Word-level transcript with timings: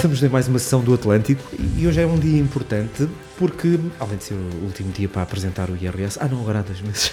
estamos 0.00 0.22
em 0.22 0.28
mais 0.30 0.48
uma 0.48 0.58
sessão 0.58 0.80
do 0.80 0.94
Atlântico 0.94 1.42
e 1.76 1.86
hoje 1.86 2.00
é 2.00 2.06
um 2.06 2.18
dia 2.18 2.40
importante 2.40 3.06
porque, 3.36 3.78
além 3.98 4.16
de 4.16 4.24
ser 4.24 4.34
o 4.34 4.64
último 4.64 4.90
dia 4.92 5.06
para 5.06 5.20
apresentar 5.20 5.68
o 5.68 5.76
IRS, 5.76 6.18
ah 6.18 6.26
não, 6.26 6.40
agora 6.40 6.60
há 6.60 6.62
dois 6.62 6.80
meses. 6.80 7.12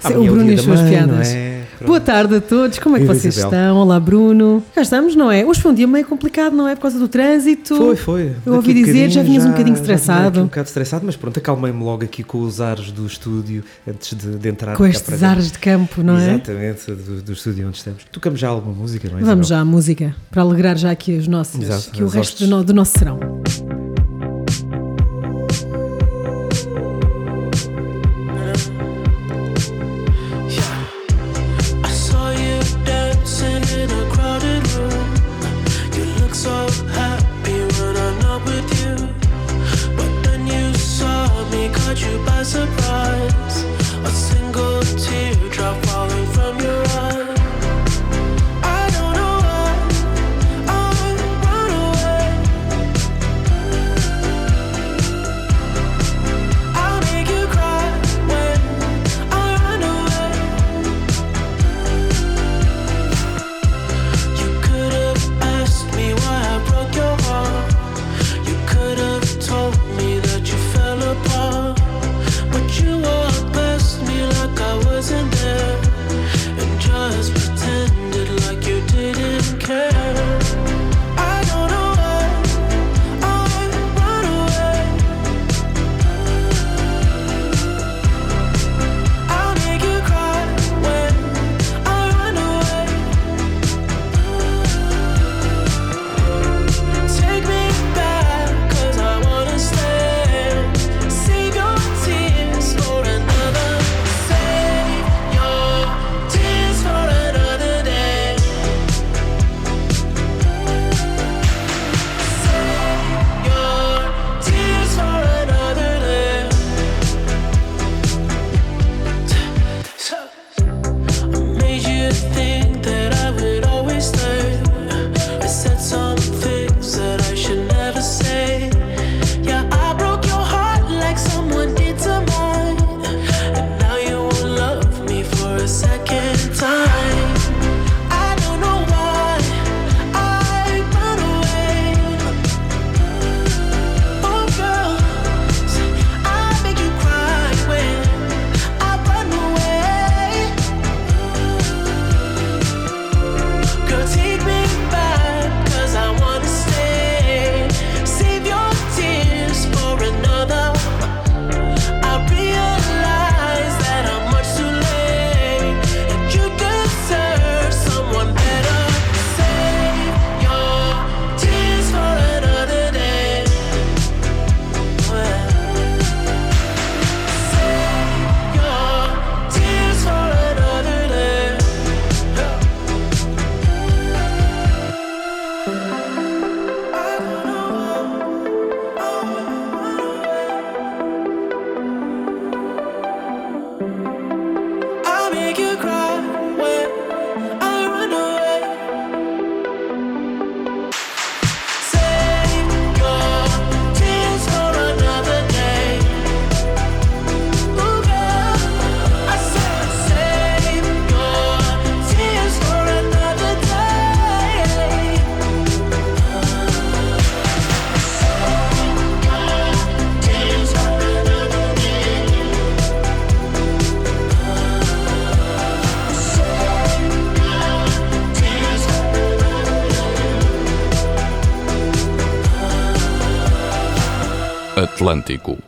Sim, 0.00 0.14
o 0.14 0.24
Bruno 0.24 0.50
e 0.50 0.54
as 0.54 0.62
suas 0.62 0.80
piadas. 0.80 1.28
É? 1.28 1.59
Boa 1.86 2.00
tarde 2.00 2.36
a 2.36 2.40
todos, 2.40 2.78
como 2.78 2.96
é 2.96 3.00
que 3.00 3.06
vocês 3.06 3.36
Isabel. 3.36 3.58
estão? 3.58 3.76
Olá 3.78 3.98
Bruno. 3.98 4.62
Cá 4.74 4.82
estamos, 4.82 5.16
não 5.16 5.30
é? 5.30 5.44
Hoje 5.44 5.60
foi 5.60 5.70
um 5.70 5.74
dia 5.74 5.86
meio 5.86 6.04
complicado, 6.04 6.54
não 6.54 6.68
é? 6.68 6.74
Por 6.74 6.82
causa 6.82 6.98
do 6.98 7.08
trânsito. 7.08 7.74
Foi, 7.74 7.96
foi. 7.96 8.36
Eu 8.44 8.54
ouvi 8.54 8.74
dizer, 8.74 9.10
já 9.10 9.22
vinhas 9.22 9.42
já, 9.42 9.48
um 9.48 9.52
bocadinho 9.52 9.74
estressado. 9.74 10.40
um 10.40 10.44
bocado 10.44 10.68
estressado, 10.68 11.06
mas 11.06 11.16
pronto, 11.16 11.38
acalmei-me 11.38 11.82
logo 11.82 12.04
aqui 12.04 12.22
com 12.22 12.40
os 12.40 12.60
ares 12.60 12.92
do 12.92 13.06
estúdio 13.06 13.64
antes 13.88 14.14
de, 14.14 14.36
de 14.36 14.48
entrar. 14.48 14.76
Com 14.76 14.86
estes 14.86 15.22
ares 15.22 15.50
de 15.50 15.58
campo, 15.58 16.02
não 16.02 16.18
é? 16.18 16.34
Exatamente, 16.34 16.92
do, 16.92 17.22
do, 17.22 17.32
estúdio 17.32 17.66
onde 17.66 17.78
estamos. 17.78 18.04
Tocamos 18.12 18.38
já 18.38 18.48
alguma 18.48 18.74
música, 18.74 19.08
não 19.08 19.18
é? 19.18 19.22
Vamos 19.22 19.46
Isabel? 19.46 19.58
já 19.58 19.60
à 19.60 19.64
música, 19.64 20.14
para 20.30 20.42
alegrar 20.42 20.76
já 20.76 20.90
aqui 20.90 21.16
os 21.16 21.26
nossos, 21.26 21.60
Exato, 21.62 21.88
aqui 21.88 22.02
o 22.02 22.08
resto 22.08 22.46
do, 22.46 22.64
do 22.64 22.74
nosso 22.74 22.98
serão. 22.98 23.18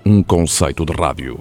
Um 0.04 0.22
conceito 0.22 0.84
de 0.84 0.92
rádio. 0.92 1.40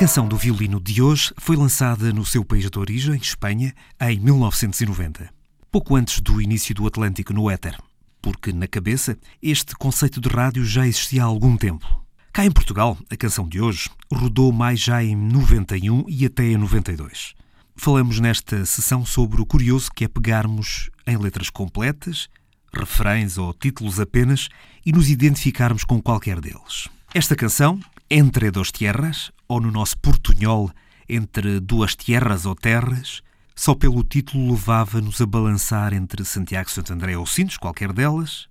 Canção 0.00 0.26
do 0.26 0.34
violino 0.34 0.80
de 0.80 1.02
hoje 1.02 1.30
foi 1.36 1.56
lançada 1.56 2.10
no 2.10 2.24
seu 2.24 2.42
país 2.42 2.70
de 2.70 2.78
origem, 2.78 3.16
Espanha, 3.16 3.74
em 4.00 4.18
1990, 4.18 5.28
pouco 5.70 5.94
antes 5.94 6.22
do 6.22 6.40
início 6.40 6.74
do 6.74 6.86
Atlântico 6.86 7.34
no 7.34 7.50
éter, 7.50 7.76
porque 8.22 8.50
na 8.50 8.66
cabeça 8.66 9.18
este 9.42 9.76
conceito 9.76 10.18
de 10.18 10.30
rádio 10.30 10.64
já 10.64 10.86
existia 10.86 11.22
há 11.22 11.26
algum 11.26 11.54
tempo. 11.54 12.02
Cá 12.32 12.46
em 12.46 12.50
Portugal, 12.50 12.96
a 13.10 13.16
canção 13.18 13.46
de 13.46 13.60
hoje 13.60 13.90
rodou 14.10 14.50
mais 14.50 14.80
já 14.80 15.04
em 15.04 15.14
91 15.14 16.06
e 16.08 16.24
até 16.24 16.44
em 16.44 16.56
92. 16.56 17.34
Falamos 17.76 18.18
nesta 18.20 18.64
sessão 18.64 19.04
sobre 19.04 19.42
o 19.42 19.44
curioso 19.44 19.90
que 19.94 20.06
é 20.06 20.08
pegarmos 20.08 20.88
em 21.06 21.18
letras 21.18 21.50
completas, 21.50 22.26
refrões 22.72 23.36
ou 23.36 23.52
títulos 23.52 24.00
apenas 24.00 24.48
e 24.86 24.92
nos 24.92 25.10
identificarmos 25.10 25.84
com 25.84 26.00
qualquer 26.00 26.40
deles. 26.40 26.88
Esta 27.12 27.36
canção, 27.36 27.78
Entre 28.10 28.50
Dos 28.50 28.72
Tierras, 28.72 29.30
ou 29.50 29.60
no 29.60 29.72
nosso 29.72 29.98
portunhol, 29.98 30.70
Entre 31.08 31.58
Duas 31.58 31.96
Tierras 31.96 32.46
ou 32.46 32.54
Terras, 32.54 33.20
só 33.56 33.74
pelo 33.74 34.04
título 34.04 34.52
levava-nos 34.52 35.20
a 35.20 35.26
balançar 35.26 35.92
entre 35.92 36.24
Santiago, 36.24 36.70
Santo 36.70 36.92
André 36.92 37.18
ou 37.18 37.26
Sintes, 37.26 37.56
qualquer 37.56 37.92
delas, 37.92 38.48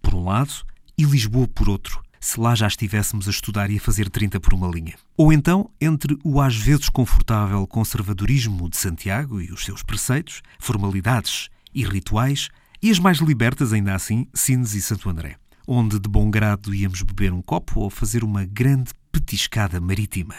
por 0.00 0.14
um 0.14 0.24
lado, 0.24 0.64
e 0.96 1.04
Lisboa 1.04 1.46
por 1.46 1.68
outro, 1.68 2.02
se 2.18 2.40
lá 2.40 2.54
já 2.54 2.66
estivéssemos 2.66 3.28
a 3.28 3.30
estudar 3.30 3.70
e 3.70 3.76
a 3.76 3.80
fazer 3.80 4.08
30 4.08 4.40
por 4.40 4.54
uma 4.54 4.68
linha. 4.68 4.94
Ou 5.18 5.34
então 5.34 5.70
entre 5.78 6.18
o 6.24 6.40
às 6.40 6.56
vezes 6.56 6.88
confortável 6.88 7.66
conservadorismo 7.66 8.70
de 8.70 8.78
Santiago 8.78 9.42
e 9.42 9.52
os 9.52 9.66
seus 9.66 9.82
preceitos, 9.82 10.40
formalidades 10.58 11.50
e 11.74 11.84
rituais, 11.84 12.48
e 12.82 12.90
as 12.90 12.98
mais 12.98 13.18
libertas, 13.18 13.74
ainda 13.74 13.94
assim, 13.94 14.26
Sines 14.32 14.72
e 14.72 14.80
Santo 14.80 15.10
André, 15.10 15.36
onde 15.66 16.00
de 16.00 16.08
bom 16.08 16.30
grado 16.30 16.74
íamos 16.74 17.02
beber 17.02 17.34
um 17.34 17.42
copo 17.42 17.80
ou 17.80 17.90
fazer 17.90 18.24
uma 18.24 18.46
grande 18.46 18.92
petiscada 19.18 19.80
marítima. 19.80 20.36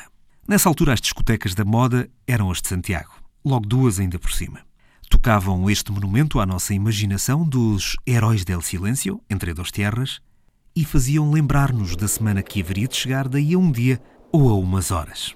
Nessa 0.48 0.70
altura, 0.70 0.94
as 0.94 1.02
discotecas 1.02 1.54
da 1.54 1.66
moda 1.66 2.10
eram 2.26 2.50
as 2.50 2.62
de 2.62 2.70
Santiago, 2.70 3.12
logo 3.44 3.68
duas 3.68 4.00
ainda 4.00 4.18
por 4.18 4.32
cima. 4.32 4.62
Tocavam 5.10 5.70
este 5.70 5.92
monumento 5.92 6.40
à 6.40 6.46
nossa 6.46 6.74
imaginação 6.74 7.44
dos 7.44 7.98
heróis 8.08 8.46
del 8.46 8.62
silêncio, 8.62 9.22
entre 9.30 9.54
duas 9.54 9.70
terras, 9.70 10.22
e 10.76 10.86
faziam 10.86 11.30
lembrar-nos 11.30 11.96
da 11.96 12.08
semana 12.08 12.42
que 12.42 12.62
haveria 12.62 12.88
de 12.88 12.96
chegar 12.96 13.28
daí 13.28 13.54
a 13.54 13.60
um 13.60 13.72
dia 13.72 14.02
ou 14.32 14.50
a 14.50 14.56
umas 14.56 14.92
horas. 14.92 15.36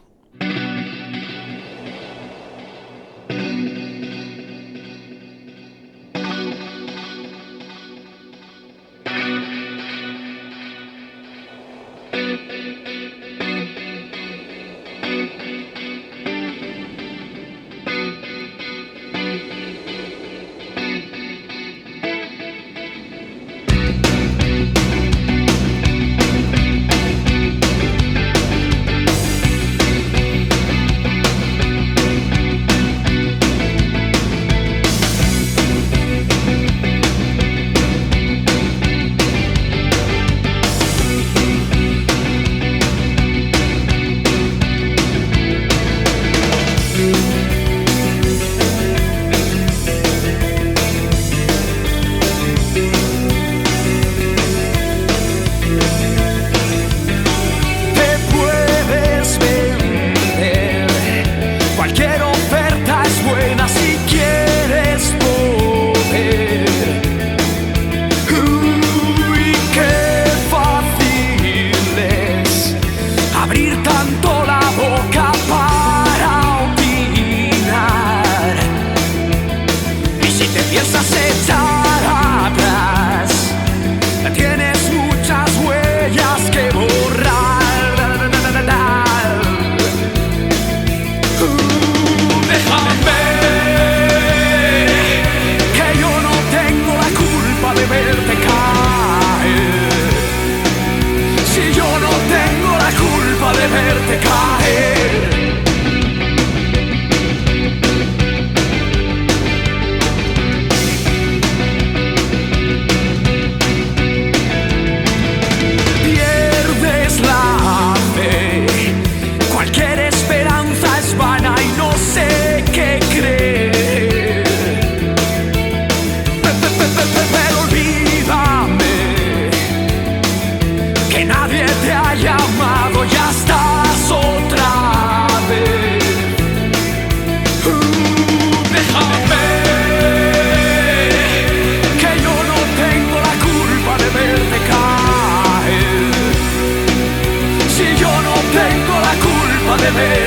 de. 149.92 150.23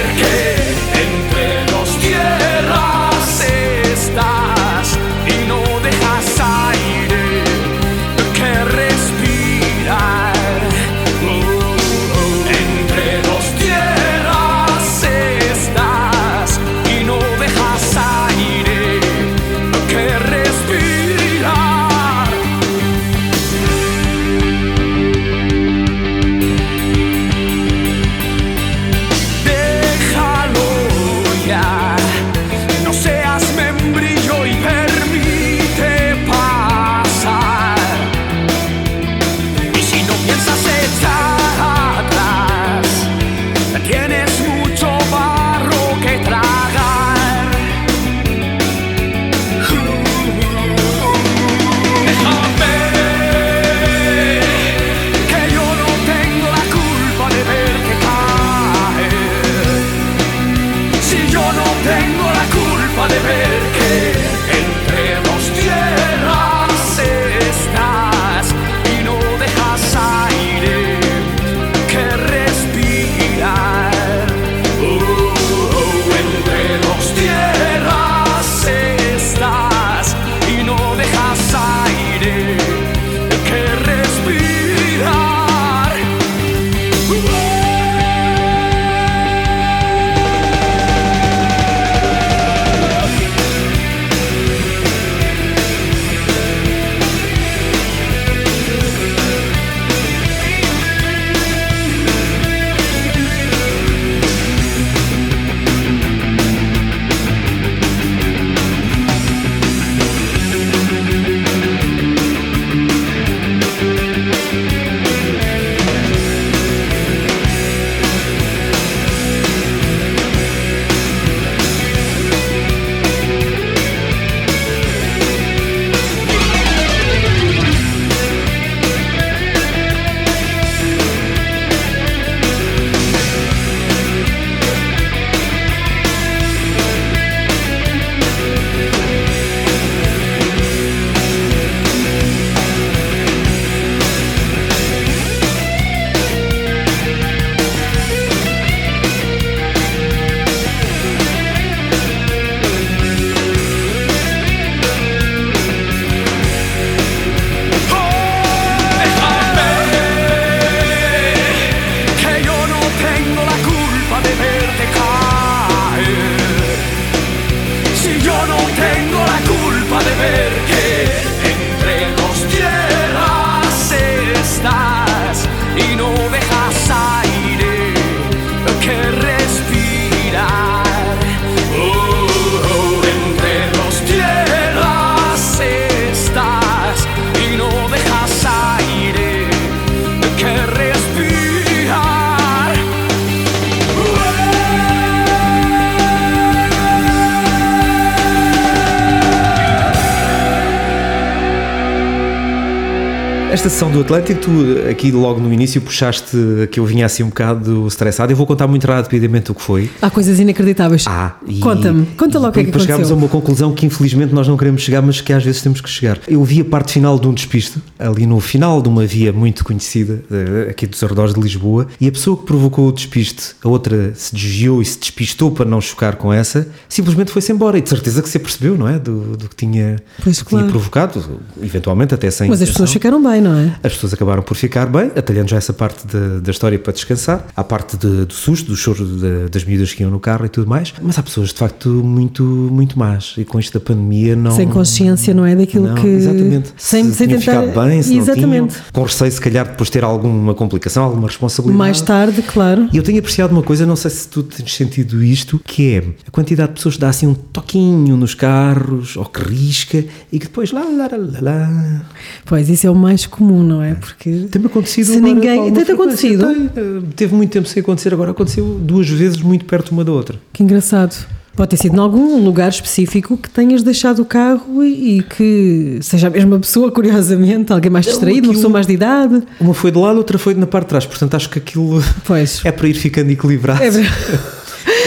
Sessão 203.77 203.91
do 203.91 204.01
Atlântico, 204.01 204.41
tu 204.41 204.51
aqui 204.91 205.13
logo 205.13 205.39
no 205.39 205.53
início 205.53 205.83
puxaste 205.83 206.35
que 206.71 206.81
eu 206.81 206.87
vinha 206.87 207.05
assim 207.05 207.23
um 207.23 207.29
bocado 207.29 207.87
estressado. 207.87 208.33
Eu 208.33 208.37
vou 208.37 208.47
contar 208.47 208.67
muito 208.67 208.87
rapidamente 208.87 209.51
o 209.51 209.55
que 209.55 209.61
foi. 209.61 209.91
Há 210.01 210.09
coisas 210.09 210.41
inacreditáveis. 210.41 211.05
Ah, 211.07 211.35
e, 211.47 211.61
Conta-me, 211.61 212.07
conta 212.17 212.39
logo 212.39 212.49
o 212.49 212.53
que 212.55 212.61
é 212.61 212.63
que 212.65 212.71
aconteceu. 212.71 212.97
chegámos 212.97 213.13
a 213.13 213.15
uma 213.15 213.29
conclusão 213.29 213.75
que 213.75 213.85
infelizmente 213.85 214.33
nós 214.33 214.49
não 214.49 214.57
queremos 214.57 214.81
chegar, 214.81 215.03
mas 215.03 215.21
que 215.21 215.31
às 215.31 215.45
vezes 215.45 215.61
temos 215.61 215.83
que 215.83 215.91
chegar. 215.91 216.19
Eu 216.27 216.43
vi 216.43 216.63
a 216.63 216.65
parte 216.65 216.93
final 216.93 217.19
de 217.19 217.29
um 217.29 217.35
despiste, 217.35 217.79
ali 217.99 218.25
no 218.25 218.41
final 218.41 218.81
de 218.81 218.89
uma 218.89 219.05
via 219.05 219.31
muito 219.31 219.63
conhecida, 219.63 220.25
eh, 220.31 220.71
aqui 220.71 220.87
dos 220.87 221.03
arredores 221.03 221.35
de 221.35 221.41
Lisboa, 221.41 221.87
e 222.01 222.09
a 222.09 222.13
pessoa 222.13 222.35
que 222.35 222.47
provocou 222.47 222.89
o 222.89 222.93
despiste, 222.93 223.57
a 223.63 223.69
outra 223.69 224.15
se 224.15 224.35
desviou 224.35 224.81
e 224.81 224.87
se 224.87 224.99
despistou 224.99 225.51
para 225.51 225.67
não 225.67 225.83
chocar 225.83 226.17
com 226.17 226.33
essa, 226.33 226.67
simplesmente 226.89 227.31
foi-se 227.31 227.53
embora. 227.53 227.77
E 227.77 227.83
de 227.83 227.91
certeza 227.91 228.23
que 228.23 228.29
você 228.31 228.39
percebeu, 228.39 228.79
não 228.79 228.89
é? 228.89 228.99
Do, 228.99 229.37
do 229.37 229.51
que, 229.51 229.55
tinha, 229.57 229.97
pois, 230.25 230.39
que 230.39 230.47
claro. 230.47 230.65
tinha 230.65 230.73
provocado, 230.73 231.43
eventualmente 231.63 232.15
até 232.15 232.31
sem. 232.31 232.49
Mas 232.49 232.63
as 232.63 232.71
pessoas 232.71 232.91
ficaram 232.91 233.23
bem, 233.23 233.43
não 233.43 233.55
é? 233.55 233.66
As 233.83 233.93
pessoas 233.95 234.15
acabaram 234.15 234.43
por 234.43 234.57
ficar 234.57 234.87
bem, 234.87 235.11
atalhando 235.17 235.49
já 235.51 235.57
essa 235.57 235.73
parte 235.73 236.07
de, 236.07 236.41
da 236.41 236.51
história 236.51 236.79
para 236.79 236.93
descansar. 236.93 237.47
Há 237.55 237.65
parte 237.65 237.97
de, 237.97 238.25
do 238.25 238.33
susto, 238.33 238.67
do 238.67 238.77
choro 238.77 239.05
de, 239.05 239.49
das 239.49 239.65
miúdas 239.65 239.93
que 239.93 240.03
iam 240.03 240.11
no 240.11 240.21
carro 240.21 240.47
e 240.47 240.49
tudo 240.49 240.69
mais. 240.69 240.93
Mas 241.01 241.19
há 241.19 241.23
pessoas, 241.23 241.49
de 241.49 241.59
facto, 241.59 241.89
muito, 241.89 242.43
muito 242.43 242.99
más. 242.99 243.35
E 243.37 243.45
com 243.45 243.59
isto 243.59 243.79
da 243.79 243.85
pandemia 243.85 244.37
não. 244.37 244.51
Sem 244.53 244.69
consciência, 244.69 245.35
não 245.35 245.45
é? 245.45 245.55
Daquilo 245.55 245.89
não, 245.89 245.95
que. 245.95 246.07
Exatamente. 246.07 246.73
Sem, 246.77 247.05
se 247.05 247.15
sem 247.15 247.29
tentar. 247.29 247.63
bem, 247.63 248.03
se 248.03 248.17
exatamente. 248.17 248.47
não 248.47 248.69
tinham, 248.69 248.69
com 248.93 249.03
receio, 249.03 249.33
se 249.33 249.41
calhar, 249.41 249.67
depois 249.67 249.91
ter 249.91 250.05
alguma 250.05 250.55
complicação, 250.55 251.05
alguma 251.05 251.27
responsabilidade. 251.27 251.79
Mais 251.79 252.01
tarde, 252.01 252.43
claro. 252.43 252.89
E 252.93 252.97
eu 252.97 253.03
tenho 253.03 253.19
apreciado 253.19 253.53
uma 253.53 253.63
coisa, 253.63 253.87
não 253.87 253.97
sei 253.97 254.11
se 254.11 254.29
tu 254.29 254.43
tens 254.43 254.75
sentido 254.75 255.23
isto, 255.23 255.61
que 255.65 255.95
é 255.95 255.99
a 256.27 256.31
quantidade 256.31 256.71
de 256.71 256.75
pessoas 256.75 256.95
que 256.95 257.01
dá 257.01 257.09
assim 257.09 257.27
um 257.27 257.35
toquinho 257.35 258.17
nos 258.17 258.35
carros, 258.35 259.17
ou 259.17 259.25
que 259.25 259.43
risca, 259.43 260.05
e 260.33 260.39
que 260.39 260.47
depois 260.47 260.73
lá, 260.73 260.83
lá, 260.83 261.09
lá, 261.11 261.41
lá. 261.41 262.03
Pois, 262.45 262.69
isso 262.69 262.87
é 262.87 262.91
o 262.91 262.95
mais 262.95 263.27
comum, 263.27 263.56
não 263.63 263.83
é? 263.83 263.95
Porque. 263.95 264.47
Tem-me 264.51 264.67
acontecido. 264.67 265.07
Se 265.07 265.21
ninguém. 265.21 265.73
Tem-te 265.73 265.93
acontecido? 265.93 266.47
Tem, 266.47 267.03
teve 267.15 267.35
muito 267.35 267.51
tempo 267.51 267.69
sem 267.69 267.81
acontecer, 267.81 268.13
agora 268.13 268.31
aconteceu 268.31 268.65
duas 268.81 269.09
vezes 269.09 269.41
muito 269.41 269.65
perto 269.65 269.91
uma 269.91 270.05
da 270.05 270.13
outra. 270.13 270.39
Que 270.53 270.63
engraçado. 270.63 271.27
Pode 271.57 271.71
ter 271.71 271.79
sido 271.79 271.97
em 271.97 271.99
algum 271.99 272.45
lugar 272.45 272.69
específico 272.69 273.39
que 273.39 273.49
tenhas 273.49 273.83
deixado 273.83 274.21
o 274.21 274.27
carro 274.27 274.85
e, 274.85 275.19
e 275.19 275.23
que 275.23 275.99
seja 276.03 276.27
a 276.27 276.31
mesma 276.31 276.59
pessoa, 276.59 276.93
curiosamente, 276.93 277.73
alguém 277.73 277.91
mais 277.91 278.05
distraído, 278.05 278.49
uma 278.49 278.55
pessoa 278.55 278.71
mais 278.71 278.87
de 278.87 278.93
idade. 278.93 279.43
Uma 279.59 279.73
foi 279.73 279.91
de 279.91 279.99
lado, 279.99 280.19
outra 280.19 280.39
foi 280.39 280.53
na 280.53 280.67
parte 280.67 280.85
de 280.85 280.89
trás, 280.91 281.07
portanto 281.07 281.35
acho 281.35 281.49
que 281.49 281.59
aquilo 281.59 282.03
pois. 282.27 282.61
é 282.63 282.71
para 282.71 282.87
ir 282.87 282.95
ficando 282.95 283.31
equilibrado. 283.31 283.83
É 283.83 283.89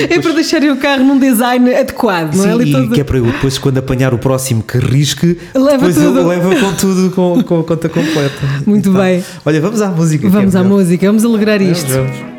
é 0.09 0.19
para 0.19 0.31
deixarem 0.33 0.71
o 0.71 0.77
carro 0.77 1.03
num 1.03 1.19
design 1.19 1.73
adequado, 1.73 2.35
não 2.35 2.45
é? 2.45 2.51
Sim, 2.51 2.69
e 2.69 2.71
todo... 2.71 2.91
que 2.91 3.01
é 3.01 3.03
para 3.03 3.17
eu 3.17 3.25
depois, 3.25 3.57
quando 3.57 3.77
apanhar 3.77 4.13
o 4.13 4.17
próximo 4.17 4.63
que 4.63 4.77
risque, 4.77 5.37
leva 5.53 5.77
depois 5.77 5.95
tudo. 5.95 6.19
ele 6.19 6.27
leva 6.27 6.55
com 6.55 6.73
tudo, 6.73 7.11
com, 7.11 7.43
com 7.43 7.59
a 7.59 7.63
conta 7.63 7.89
completa. 7.89 8.41
Muito 8.65 8.89
então, 8.89 9.01
bem. 9.01 9.23
Olha, 9.45 9.61
vamos 9.61 9.81
à 9.81 9.89
música. 9.89 10.29
Vamos 10.29 10.55
é 10.55 10.59
à 10.59 10.63
música, 10.63 11.05
vamos 11.07 11.25
alegrar 11.25 11.61
isto. 11.61 11.87
Vamos, 11.91 12.17
vamos. 12.17 12.38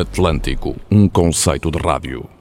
Atlântico, 0.00 0.74
um 0.90 1.06
conceito 1.06 1.70
de 1.70 1.78
rádio. 1.78 2.39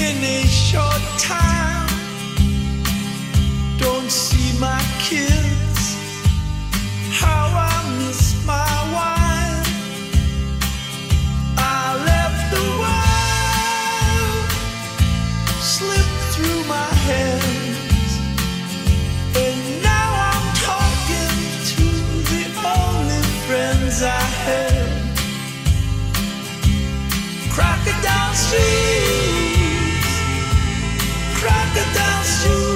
in 0.00 0.16
a 0.24 0.42
short 0.46 1.02
time. 1.16 1.88
Don't 3.78 4.10
see 4.10 4.58
my 4.58 4.82
kids. 4.98 5.96
How 7.12 7.46
I 7.54 7.73
shoes, 28.54 30.06
crocodile 31.38 32.24
shoes, 32.24 32.73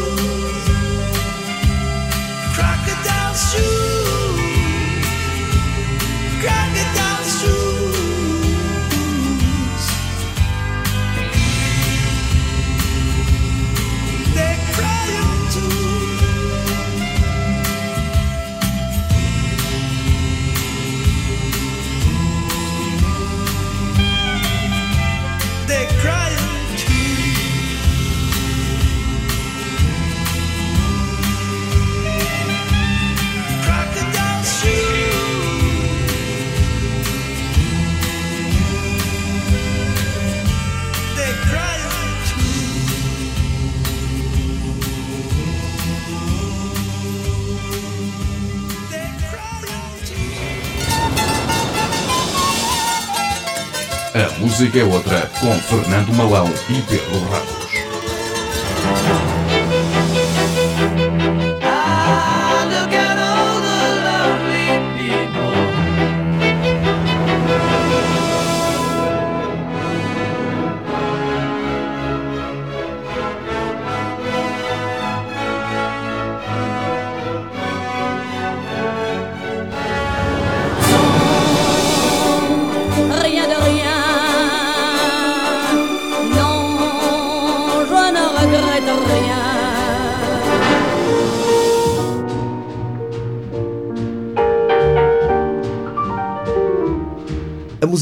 A 54.19 54.29
música 54.41 54.81
é 54.81 54.83
outra 54.83 55.31
com 55.39 55.55
Fernando 55.61 56.13
Malão 56.13 56.53
e 56.69 56.83
Pedro 56.83 57.21
Ramos. 57.31 59.18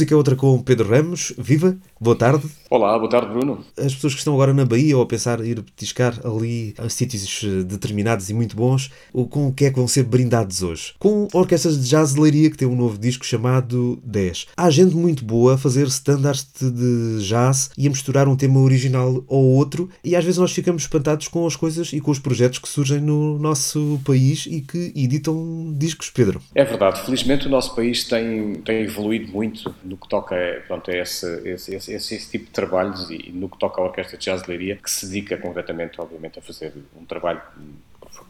Música 0.06 0.14
é 0.14 0.16
outra 0.16 0.36
com 0.36 0.62
Pedro 0.62 0.88
Ramos. 0.88 1.32
Viva, 1.36 1.76
boa 2.00 2.16
tarde. 2.16 2.46
Olá, 2.70 2.98
boa 2.98 3.10
tarde, 3.10 3.28
Bruno. 3.28 3.64
As 3.76 3.94
pessoas 3.94 4.12
que 4.14 4.18
estão 4.18 4.34
agora 4.34 4.52
na 4.52 4.64
Bahia 4.64 4.96
ou 4.96 5.02
a 5.02 5.06
pensar 5.06 5.40
em 5.40 5.50
ir 5.50 5.62
petiscar 5.62 6.14
ali 6.24 6.74
a 6.78 6.88
sítios 6.88 7.42
eh, 7.44 7.62
determinados 7.62 8.28
e 8.28 8.34
muito 8.34 8.56
bons, 8.56 8.90
com 9.30 9.48
o 9.48 9.52
que 9.52 9.64
é 9.64 9.70
que 9.70 9.76
vão 9.76 9.86
ser 9.86 10.04
brindados 10.04 10.62
hoje? 10.62 10.94
Com 10.98 11.28
orquestras 11.32 11.80
de 11.80 11.88
jazz 11.88 12.14
de 12.14 12.20
Leiria, 12.20 12.50
que 12.50 12.56
tem 12.56 12.66
um 12.66 12.76
novo 12.76 12.98
disco 12.98 13.24
chamado 13.24 14.00
10. 14.04 14.48
Há 14.56 14.70
gente 14.70 14.94
muito 14.94 15.24
boa 15.24 15.54
a 15.54 15.58
fazer 15.58 15.86
standards 15.86 16.46
de 16.60 17.24
jazz 17.24 17.70
e 17.76 17.86
a 17.86 17.90
misturar 17.90 18.28
um 18.28 18.36
tema 18.36 18.60
original 18.60 19.24
ou 19.26 19.44
outro, 19.54 19.88
e 20.04 20.14
às 20.16 20.24
vezes 20.24 20.38
nós 20.38 20.52
ficamos 20.52 20.82
espantados 20.82 21.28
com 21.28 21.46
as 21.46 21.56
coisas 21.56 21.92
e 21.92 22.00
com 22.00 22.10
os 22.10 22.18
projetos 22.18 22.58
que 22.58 22.68
surgem 22.68 23.00
no 23.00 23.38
nosso 23.38 24.00
país 24.04 24.46
e 24.46 24.60
que 24.60 24.92
editam 24.94 25.72
discos, 25.76 26.10
Pedro. 26.10 26.40
É 26.54 26.64
verdade, 26.64 27.04
felizmente 27.04 27.46
o 27.46 27.50
nosso 27.50 27.74
país 27.74 28.04
tem, 28.04 28.54
tem 28.56 28.82
evoluído 28.82 29.32
muito 29.32 29.74
no 29.96 29.98
que 29.98 30.08
toca 30.08 30.36
pronto, 30.66 30.90
a 30.90 30.96
esse, 30.96 31.26
esse, 31.48 31.74
esse, 31.74 31.94
esse, 31.94 32.30
tipo 32.30 32.44
de 32.44 32.50
trabalhos 32.50 33.10
e 33.10 33.32
no 33.32 33.48
que 33.48 33.58
toca 33.58 33.80
à 33.80 33.84
Orquestra 33.84 34.18
de 34.18 34.24
Jazz 34.24 34.42
de 34.42 34.48
Leiria, 34.48 34.76
que 34.76 34.90
se 34.90 35.06
dedica 35.06 35.38
concretamente, 35.38 36.00
obviamente, 36.00 36.38
a 36.38 36.42
fazer 36.42 36.72
um 36.96 37.04
trabalho 37.04 37.40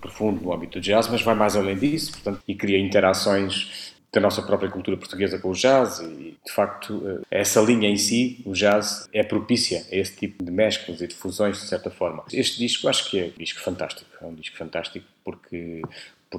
profundo 0.01 0.43
no 0.43 0.53
âmbito 0.53 0.79
do 0.79 0.83
jazz, 0.83 1.09
mas 1.09 1.23
vai 1.23 1.35
mais 1.35 1.57
além 1.57 1.77
disso, 1.77 2.13
portanto, 2.13 2.41
e 2.47 2.55
cria 2.55 2.79
interações 2.79 3.95
da 4.13 4.21
nossa 4.21 4.41
própria 4.41 4.71
cultura 4.71 4.97
portuguesa 4.97 5.39
com 5.39 5.51
o 5.51 5.53
jazz 5.53 5.99
e, 6.01 6.37
de 6.45 6.53
facto, 6.53 7.03
eh, 7.07 7.41
essa 7.41 7.61
linha 7.61 7.89
em 7.89 7.97
si, 7.97 8.41
o 8.47 8.53
jazz, 8.53 9.09
é 9.13 9.23
propícia 9.23 9.85
a 9.93 9.97
esse 9.97 10.17
tipo 10.17 10.43
de 10.43 10.51
mesclas 10.51 11.01
e 11.01 11.07
de 11.07 11.15
fusões, 11.15 11.61
de 11.61 11.67
certa 11.67 11.91
forma. 11.91 12.25
Este 12.33 12.59
disco 12.59 12.89
acho 12.89 13.11
que 13.11 13.21
é 13.21 13.25
um 13.27 13.39
disco 13.39 13.61
fantástico, 13.61 14.11
é 14.23 14.25
um 14.25 14.35
disco 14.35 14.57
fantástico 14.57 15.05
porque 15.25 15.83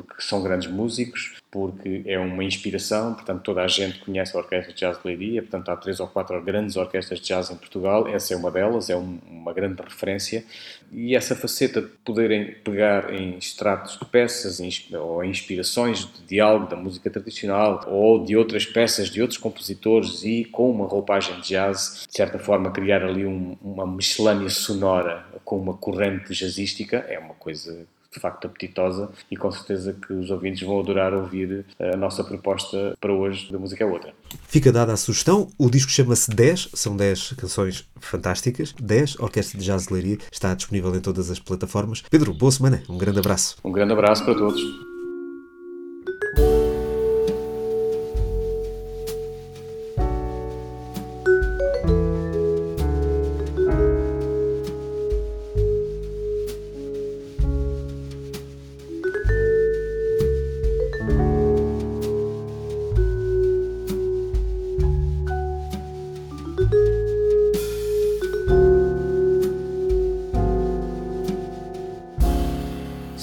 porque 0.04 0.22
são 0.22 0.42
grandes 0.42 0.70
músicos, 0.70 1.38
porque 1.50 2.04
é 2.06 2.20
uma 2.20 2.44
inspiração, 2.44 3.14
portanto 3.14 3.42
toda 3.42 3.62
a 3.62 3.68
gente 3.68 4.00
conhece 4.00 4.36
a 4.36 4.40
Orquestra 4.40 4.74
de 4.74 4.80
Jazz 4.80 4.98
de 4.98 5.08
Leiria, 5.08 5.42
portanto 5.42 5.70
há 5.70 5.76
três 5.76 6.00
ou 6.00 6.08
quatro 6.08 6.42
grandes 6.42 6.76
orquestras 6.76 7.20
de 7.20 7.28
jazz 7.28 7.50
em 7.50 7.56
Portugal, 7.56 8.08
essa 8.08 8.34
é 8.34 8.38
uma 8.38 8.52
delas, 8.52 8.90
é 8.90 8.96
um, 8.96 9.18
uma 9.30 9.54
grande 9.54 9.82
referência, 9.82 10.44
e 10.92 11.16
essa 11.16 11.36
faceta 11.36 11.82
de 11.82 11.88
poderem 12.06 12.54
pegar 12.64 13.14
em 13.14 13.38
extratos 13.38 13.98
de 13.98 14.06
peças 14.06 14.60
ou 14.94 15.24
em 15.24 15.30
inspirações 15.30 16.06
de 16.06 16.24
diálogo 16.28 16.68
da 16.68 16.76
música 16.76 17.10
tradicional 17.10 17.84
ou 17.88 18.24
de 18.24 18.36
outras 18.36 18.66
peças 18.66 19.10
de 19.10 19.22
outros 19.22 19.38
compositores 19.38 20.24
e 20.24 20.46
com 20.46 20.70
uma 20.70 20.86
roupagem 20.86 21.40
de 21.42 21.50
jazz, 21.50 22.06
de 22.08 22.16
certa 22.16 22.40
forma 22.40 22.72
criar 22.72 23.04
ali 23.04 23.26
um, 23.26 23.58
uma 23.62 23.86
miscelânea 23.86 24.50
sonora 24.50 25.26
com 25.44 25.58
uma 25.58 25.74
corrente 25.74 26.34
jazzística, 26.34 26.98
é 27.10 27.18
uma 27.18 27.34
coisa 27.34 27.86
de 28.14 28.20
facto 28.20 28.46
apetitosa 28.46 29.10
e 29.30 29.36
com 29.36 29.52
certeza 29.52 29.94
que 29.94 30.14
os 30.14 30.30
ouvintes 30.30 30.66
vão 30.66 30.80
adorar 30.80 31.14
ouvir 31.14 31.66
a 31.80 31.96
nossa 31.96 32.24
proposta 32.24 32.96
para 33.00 33.14
hoje 33.14 33.52
da 33.52 33.60
música 33.60 33.84
é 33.84 33.88
outra. 33.88 34.14
Fica 34.48 34.72
dada 34.72 34.94
a 34.94 34.98
sugestão, 34.98 35.50
o 35.58 35.70
disco 35.70 35.92
chama-se 35.92 36.30
10, 36.30 36.70
são 36.74 36.96
10 36.96 37.34
canções 37.34 37.88
fantásticas, 38.00 38.74
10, 38.80 39.20
Orquestra 39.20 39.60
de 39.60 39.66
Jazz 39.66 39.88
de 39.88 39.94
Leiria, 39.94 40.18
está 40.32 40.54
disponível 40.54 40.96
em 40.96 41.02
todas 41.02 41.30
as 41.30 41.40
plataformas. 41.40 42.04
Pedro, 42.10 42.34
boa 42.34 42.52
semana, 42.52 42.84
um 42.90 42.98
grande 42.98 43.20
abraço. 43.20 43.58
Um 43.64 43.72
grande 43.72 43.94
abraço 43.94 44.24
para 44.24 44.36
todos. 44.36 44.62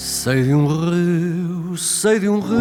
Sei 0.05 0.43
de 0.43 0.53
um 0.53 0.67
rio, 0.67 1.75
sei 1.75 2.19
de 2.19 2.29
um 2.29 2.39
rio 2.39 2.59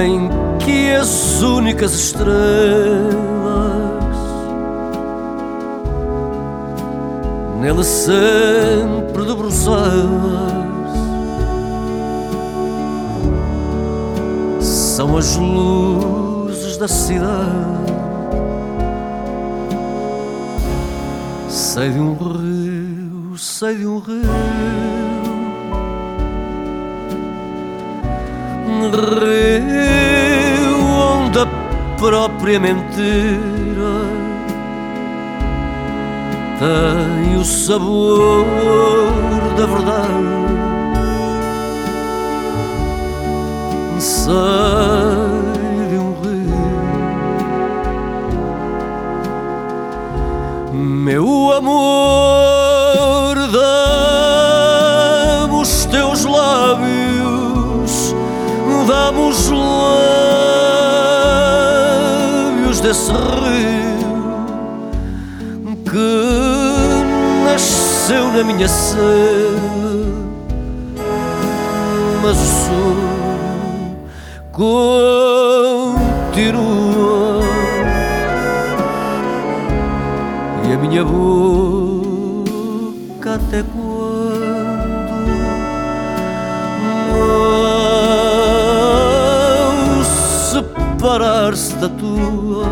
em 0.00 0.28
que 0.58 0.90
as 0.96 1.40
únicas 1.40 1.94
estrelas 1.94 2.34
nele 7.60 7.84
sempre 7.84 9.24
debruçadas 9.24 10.08
são 14.60 15.16
as 15.16 15.36
luzes 15.36 16.76
da 16.78 16.88
cidade. 16.88 17.87
Sei 21.78 21.90
de 21.90 22.00
um 22.00 22.14
rio, 22.14 23.38
sei 23.38 23.76
de 23.76 23.86
um 23.86 23.98
rio, 24.00 24.22
rio 29.22 30.80
onde 30.82 31.38
a 31.38 31.46
própria 31.96 32.58
mentira 32.58 32.88
tem 36.58 37.36
o 37.36 37.44
sabor 37.44 38.44
da 39.56 39.66
verdade. 39.66 40.24
Sei 44.00 45.27
meu 51.08 51.52
amor, 51.54 53.34
dá-me 55.48 55.54
os 55.58 55.86
teus 55.86 56.26
lábios, 56.26 58.14
dá-me 58.86 59.20
os 59.30 59.48
lábios 62.58 62.80
desse 62.80 63.10
rio 63.10 64.36
que 65.82 66.26
nasceu 67.46 68.30
na 68.30 68.44
minha 68.44 68.68
sede, 68.68 68.98
mas 72.22 72.36
o 72.36 72.44
sonho 72.66 73.08
minha 80.80 81.04
boca 81.04 82.48
até 83.34 83.62
quando 83.62 84.48
separar-se 90.98 91.74
da 91.76 91.88
tua 91.88 92.68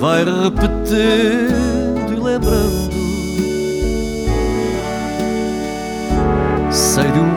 vai 0.00 0.24
repetindo 0.24 2.12
e 2.12 2.16
lembrando. 2.16 2.92
Sei 6.70 7.10
de 7.12 7.20
um 7.20 7.31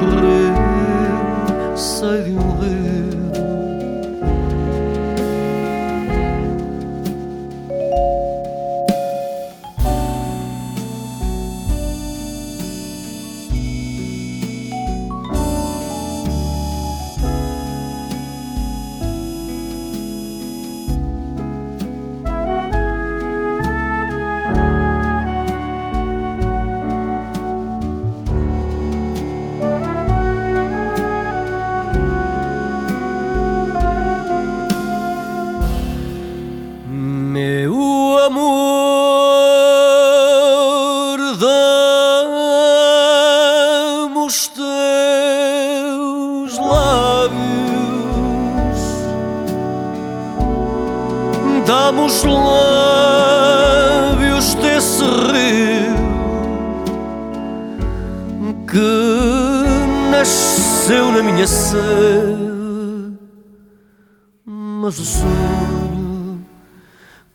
mas 64.85 64.99
o 64.99 65.03
sonho 65.03 66.45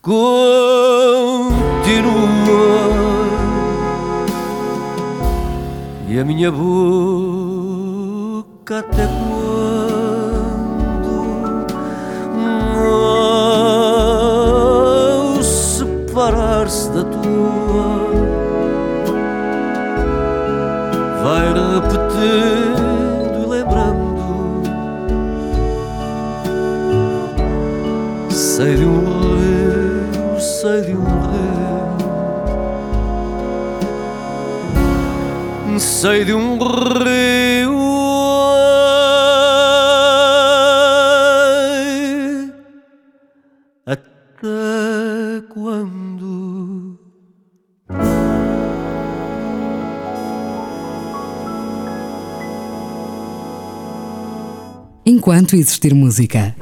continua 0.01 0.31
e 6.09 6.21
a 6.21 6.25
minha 6.25 6.53
boca 6.53 7.19
até 8.79 9.05
quando 9.09 10.31
ao 15.35 15.43
separar-se 15.43 16.89
da 16.91 17.03
tua 17.03 18.11
vai 21.25 21.49
repetindo 21.53 23.43
e 23.43 23.47
lembrando 23.49 24.00
sei 28.61 28.77
de 28.77 28.85
um 28.85 29.01
rio, 29.39 30.39
sei 30.39 30.83
de 30.83 30.95
um 30.95 31.05
rio, 35.67 35.79
sei 35.79 36.25
de 36.27 36.35
um 36.35 36.59
rio. 36.59 37.81
Até 43.87 45.41
quando? 45.55 46.99
Enquanto 55.07 55.57
existir 55.57 55.95
música. 55.95 56.55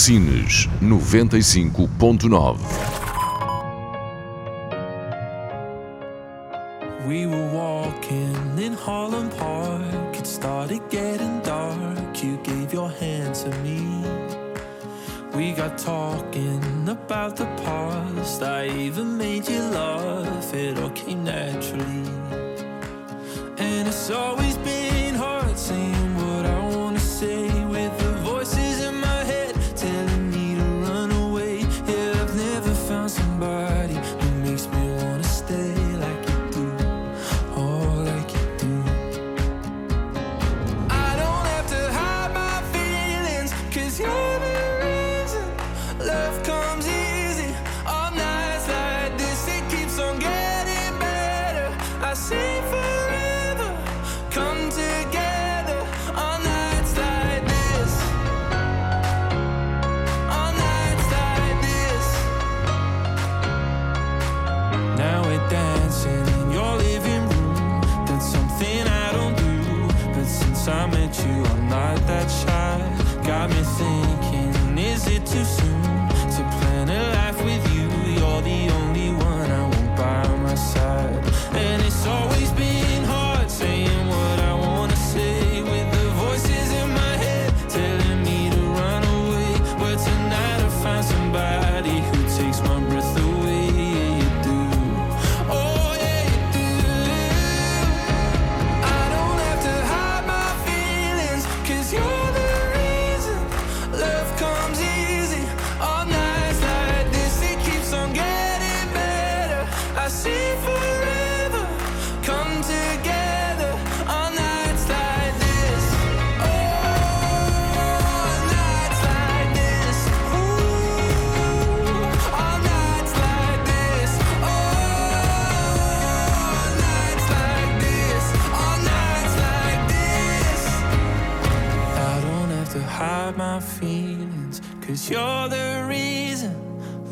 Sines 0.00 0.66
95.9. 0.80 2.89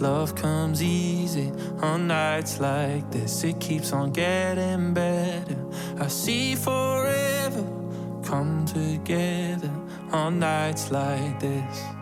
love 0.00 0.34
comes 0.34 0.82
easy 0.82 1.52
on 1.80 2.06
nights 2.06 2.60
like 2.60 3.10
this. 3.10 3.44
It 3.44 3.60
keeps 3.60 3.92
on 3.92 4.12
getting 4.12 4.94
better. 4.94 5.56
I 5.98 6.08
see 6.08 6.54
forever 6.54 7.64
come 8.22 8.64
together 8.66 9.70
on 10.12 10.38
nights 10.38 10.90
like 10.90 11.40
this. 11.40 11.97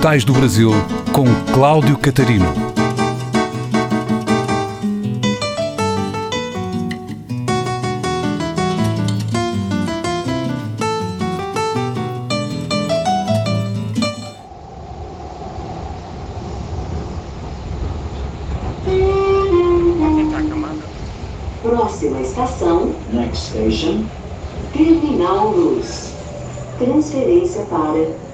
Postais 0.00 0.24
do 0.24 0.32
Brasil 0.32 0.70
com 1.12 1.26
Cláudio 1.52 1.98
Catarino. 1.98 2.46
Próxima 21.62 22.22
estação. 22.22 22.94
Next 23.12 23.50
station. 23.50 24.06
Terminal 24.72 25.50
Luz. 25.50 26.14
Transferência 26.78 27.66
para 27.68 28.29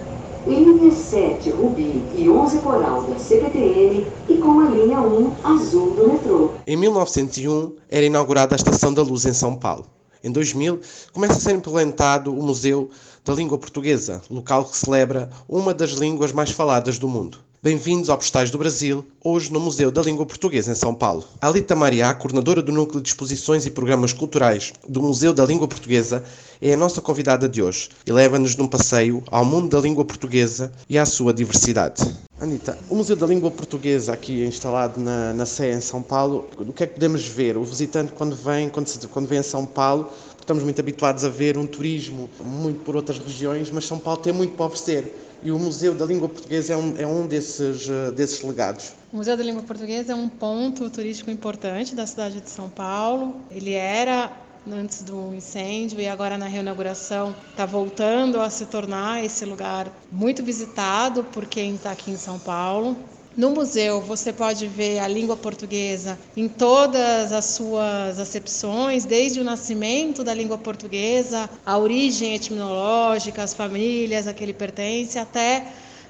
7 1.10 1.50
Rubi 1.50 2.02
e 2.16 2.28
11 2.28 2.58
Coral 2.58 3.04
da 3.04 3.16
CPTM 3.16 4.04
e 4.28 4.38
com 4.38 4.58
a 4.58 4.64
linha 4.64 5.00
1 5.00 5.36
azul 5.44 5.92
do 5.92 6.08
metrô. 6.08 6.50
Em 6.66 6.76
1901 6.76 7.76
era 7.88 8.04
inaugurada 8.04 8.54
a 8.54 8.56
Estação 8.56 8.92
da 8.92 9.02
Luz 9.02 9.24
em 9.24 9.32
São 9.32 9.54
Paulo. 9.54 9.86
Em 10.24 10.32
2000 10.32 10.80
começa 11.12 11.34
a 11.34 11.40
ser 11.40 11.54
implementado 11.54 12.36
o 12.36 12.42
Museu 12.42 12.90
da 13.24 13.32
Língua 13.34 13.56
Portuguesa, 13.56 14.20
local 14.28 14.64
que 14.64 14.76
celebra 14.76 15.30
uma 15.48 15.72
das 15.72 15.90
línguas 15.92 16.32
mais 16.32 16.50
faladas 16.50 16.98
do 16.98 17.06
mundo. 17.06 17.38
Bem-vindos 17.66 18.08
ao 18.08 18.16
Postais 18.16 18.48
do 18.48 18.58
Brasil, 18.58 19.04
hoje 19.24 19.52
no 19.52 19.58
Museu 19.58 19.90
da 19.90 20.00
Língua 20.00 20.24
Portuguesa 20.24 20.70
em 20.70 20.76
São 20.76 20.94
Paulo. 20.94 21.24
Alita 21.40 21.74
Mariá, 21.74 22.14
coordenadora 22.14 22.62
do 22.62 22.70
Núcleo 22.70 23.02
de 23.02 23.08
Exposições 23.08 23.66
e 23.66 23.72
Programas 23.72 24.12
Culturais 24.12 24.72
do 24.88 25.02
Museu 25.02 25.34
da 25.34 25.44
Língua 25.44 25.66
Portuguesa, 25.66 26.22
é 26.62 26.74
a 26.74 26.76
nossa 26.76 27.00
convidada 27.00 27.48
de 27.48 27.60
hoje 27.60 27.88
e 28.06 28.12
leva-nos 28.12 28.54
num 28.54 28.68
passeio 28.68 29.20
ao 29.32 29.44
mundo 29.44 29.68
da 29.68 29.80
língua 29.80 30.04
portuguesa 30.04 30.72
e 30.88 30.96
à 30.96 31.04
sua 31.04 31.34
diversidade. 31.34 32.04
Anitta, 32.40 32.78
o 32.88 32.94
Museu 32.94 33.16
da 33.16 33.26
Língua 33.26 33.50
Portuguesa 33.50 34.12
aqui 34.12 34.44
instalado 34.44 35.00
na, 35.00 35.32
na 35.32 35.44
Sé 35.44 35.72
em 35.72 35.80
São 35.80 36.00
Paulo, 36.00 36.48
o 36.56 36.72
que 36.72 36.84
é 36.84 36.86
que 36.86 36.94
podemos 36.94 37.26
ver? 37.26 37.56
O 37.56 37.64
visitante 37.64 38.12
quando 38.12 38.36
vem, 38.36 38.68
quando, 38.68 38.86
se, 38.86 39.04
quando 39.08 39.26
vem 39.26 39.40
a 39.40 39.42
São 39.42 39.66
Paulo, 39.66 40.08
estamos 40.38 40.62
muito 40.62 40.78
habituados 40.78 41.24
a 41.24 41.28
ver 41.28 41.58
um 41.58 41.66
turismo 41.66 42.30
muito 42.44 42.84
por 42.84 42.94
outras 42.94 43.18
regiões, 43.18 43.72
mas 43.72 43.86
São 43.86 43.98
Paulo 43.98 44.20
tem 44.20 44.32
muito 44.32 44.54
para 44.54 44.66
oferecer 44.66 45.25
e 45.42 45.50
o 45.50 45.58
Museu 45.58 45.94
da 45.94 46.04
Língua 46.06 46.28
Portuguesa 46.28 46.74
é 46.74 46.76
um, 46.76 46.94
é 46.98 47.06
um 47.06 47.26
desses, 47.26 47.88
uh, 47.88 48.12
desses 48.12 48.42
legados. 48.42 48.92
O 49.12 49.16
Museu 49.16 49.36
da 49.36 49.42
Língua 49.42 49.62
Portuguesa 49.62 50.12
é 50.12 50.16
um 50.16 50.28
ponto 50.28 50.88
turístico 50.90 51.30
importante 51.30 51.94
da 51.94 52.06
cidade 52.06 52.40
de 52.40 52.50
São 52.50 52.68
Paulo. 52.68 53.36
Ele 53.50 53.72
era 53.72 54.32
antes 54.72 55.02
do 55.02 55.32
incêndio 55.32 56.00
e 56.00 56.08
agora 56.08 56.36
na 56.36 56.46
reinauguração 56.46 57.34
está 57.50 57.64
voltando 57.64 58.40
a 58.40 58.50
se 58.50 58.66
tornar 58.66 59.24
esse 59.24 59.44
lugar 59.44 59.90
muito 60.10 60.42
visitado 60.42 61.22
por 61.22 61.46
quem 61.46 61.76
está 61.76 61.92
aqui 61.92 62.10
em 62.10 62.16
São 62.16 62.38
Paulo. 62.38 62.96
No 63.36 63.50
museu 63.50 64.00
você 64.00 64.32
pode 64.32 64.66
ver 64.66 64.98
a 64.98 65.06
língua 65.06 65.36
portuguesa 65.36 66.18
em 66.34 66.48
todas 66.48 67.32
as 67.32 67.44
suas 67.44 68.18
acepções, 68.18 69.04
desde 69.04 69.38
o 69.38 69.44
nascimento 69.44 70.24
da 70.24 70.32
língua 70.32 70.56
portuguesa, 70.56 71.50
a 71.64 71.76
origem 71.76 72.34
etimológica, 72.34 73.42
as 73.42 73.52
famílias 73.52 74.26
a 74.26 74.32
que 74.32 74.42
ele 74.42 74.54
pertence, 74.54 75.18
até 75.18 75.66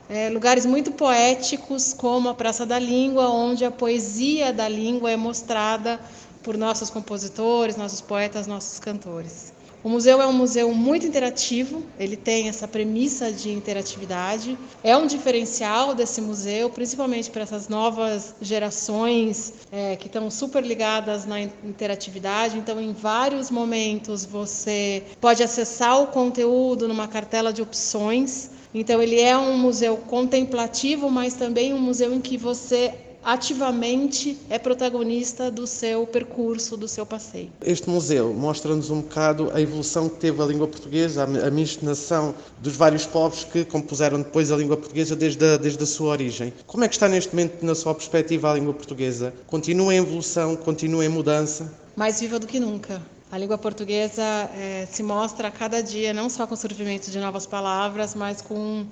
é, 0.09 0.31
lugares 0.31 0.65
muito 0.65 0.93
poéticos 0.93 1.93
como 1.93 2.29
a 2.29 2.35
Praça 2.35 2.65
da 2.65 2.79
Língua, 2.79 3.29
onde 3.29 3.65
a 3.65 3.73
poesia 3.73 4.53
da 4.53 4.69
língua 4.69 5.11
é 5.11 5.17
mostrada 5.17 6.01
por 6.45 6.57
nossos 6.57 6.91
compositores, 6.91 7.77
nossos 7.77 8.01
poetas, 8.01 8.47
nossos 8.47 8.79
cantores. 8.79 9.56
O 9.87 9.89
museu 9.89 10.21
é 10.21 10.27
um 10.27 10.33
museu 10.33 10.75
muito 10.75 11.07
interativo, 11.07 11.81
ele 11.97 12.17
tem 12.17 12.49
essa 12.49 12.67
premissa 12.67 13.31
de 13.31 13.53
interatividade. 13.53 14.59
É 14.83 14.97
um 14.97 15.07
diferencial 15.07 15.95
desse 15.95 16.21
museu, 16.21 16.69
principalmente 16.69 17.31
para 17.31 17.45
essas 17.45 17.69
novas 17.69 18.35
gerações 18.43 19.55
é, 19.71 19.95
que 19.95 20.09
estão 20.09 20.29
super 20.29 20.65
ligadas 20.65 21.25
na 21.25 21.41
interatividade. 21.41 22.59
Então, 22.59 22.81
em 22.81 22.93
vários 22.93 23.49
momentos, 23.49 24.25
você 24.25 25.05
pode 25.21 25.45
acessar 25.45 26.03
o 26.03 26.09
conteúdo 26.09 26.89
numa 26.89 27.07
cartela 27.07 27.53
de 27.53 27.63
opções. 27.63 28.51
Então, 28.75 29.01
ele 29.01 29.21
é 29.21 29.39
um 29.39 29.57
museu 29.57 29.99
contemplativo, 29.99 31.09
mas 31.09 31.35
também 31.35 31.73
um 31.73 31.79
museu 31.79 32.13
em 32.13 32.21
que 32.21 32.37
você 32.37 32.93
ativamente 33.27 34.39
é 34.49 34.57
protagonista 34.57 35.51
do 35.51 35.67
seu 35.67 36.07
percurso, 36.07 36.77
do 36.77 36.87
seu 36.87 37.05
passeio. 37.05 37.51
Este 37.61 37.91
museu 37.91 38.33
mostra-nos 38.33 38.89
um 38.89 39.01
bocado 39.01 39.51
a 39.53 39.61
evolução 39.61 40.09
que 40.09 40.21
teve 40.21 40.41
a 40.41 40.47
língua 40.47 40.69
portuguesa, 40.69 41.25
a 41.25 41.51
miscigenação 41.51 42.33
dos 42.61 42.77
vários 42.77 43.05
povos 43.05 43.43
que 43.43 43.65
compuseram 43.65 44.19
depois 44.19 44.53
a 44.53 44.57
língua 44.57 44.77
portuguesa 44.77 45.17
desde 45.17 45.45
a, 45.45 45.57
desde 45.57 45.83
a 45.83 45.87
sua 45.87 46.11
origem. 46.11 46.53
Como 46.69 46.85
é 46.85 46.89
que 46.89 46.95
está 46.95 47.09
neste 47.09 47.35
momento, 47.35 47.67
na 47.67 47.75
sua 47.75 47.97
perspectiva, 47.97 48.53
a 48.53 48.55
língua 48.55 48.73
portuguesa? 48.73 49.35
Continua 49.49 49.93
em 49.93 49.99
evolução, 49.99 50.55
continua 50.55 51.05
em 51.05 51.09
mudança? 51.09 51.75
Mais 51.97 52.21
viva 52.21 52.39
do 52.39 52.47
que 52.47 52.61
nunca. 52.61 53.03
A 53.33 53.39
língua 53.39 53.59
portuguesa 53.59 54.23
é, 54.23 54.87
se 54.89 55.03
mostra 55.03 55.49
a 55.49 55.51
cada 55.51 55.83
dia, 55.83 56.15
não 56.15 56.31
só 56.31 56.47
com 56.47 56.55
o 56.55 56.57
surgimento 56.57 57.11
de 57.11 57.19
novas 57.19 57.45
palavras, 57.45 58.15
mas 58.15 58.41
com 58.41 58.87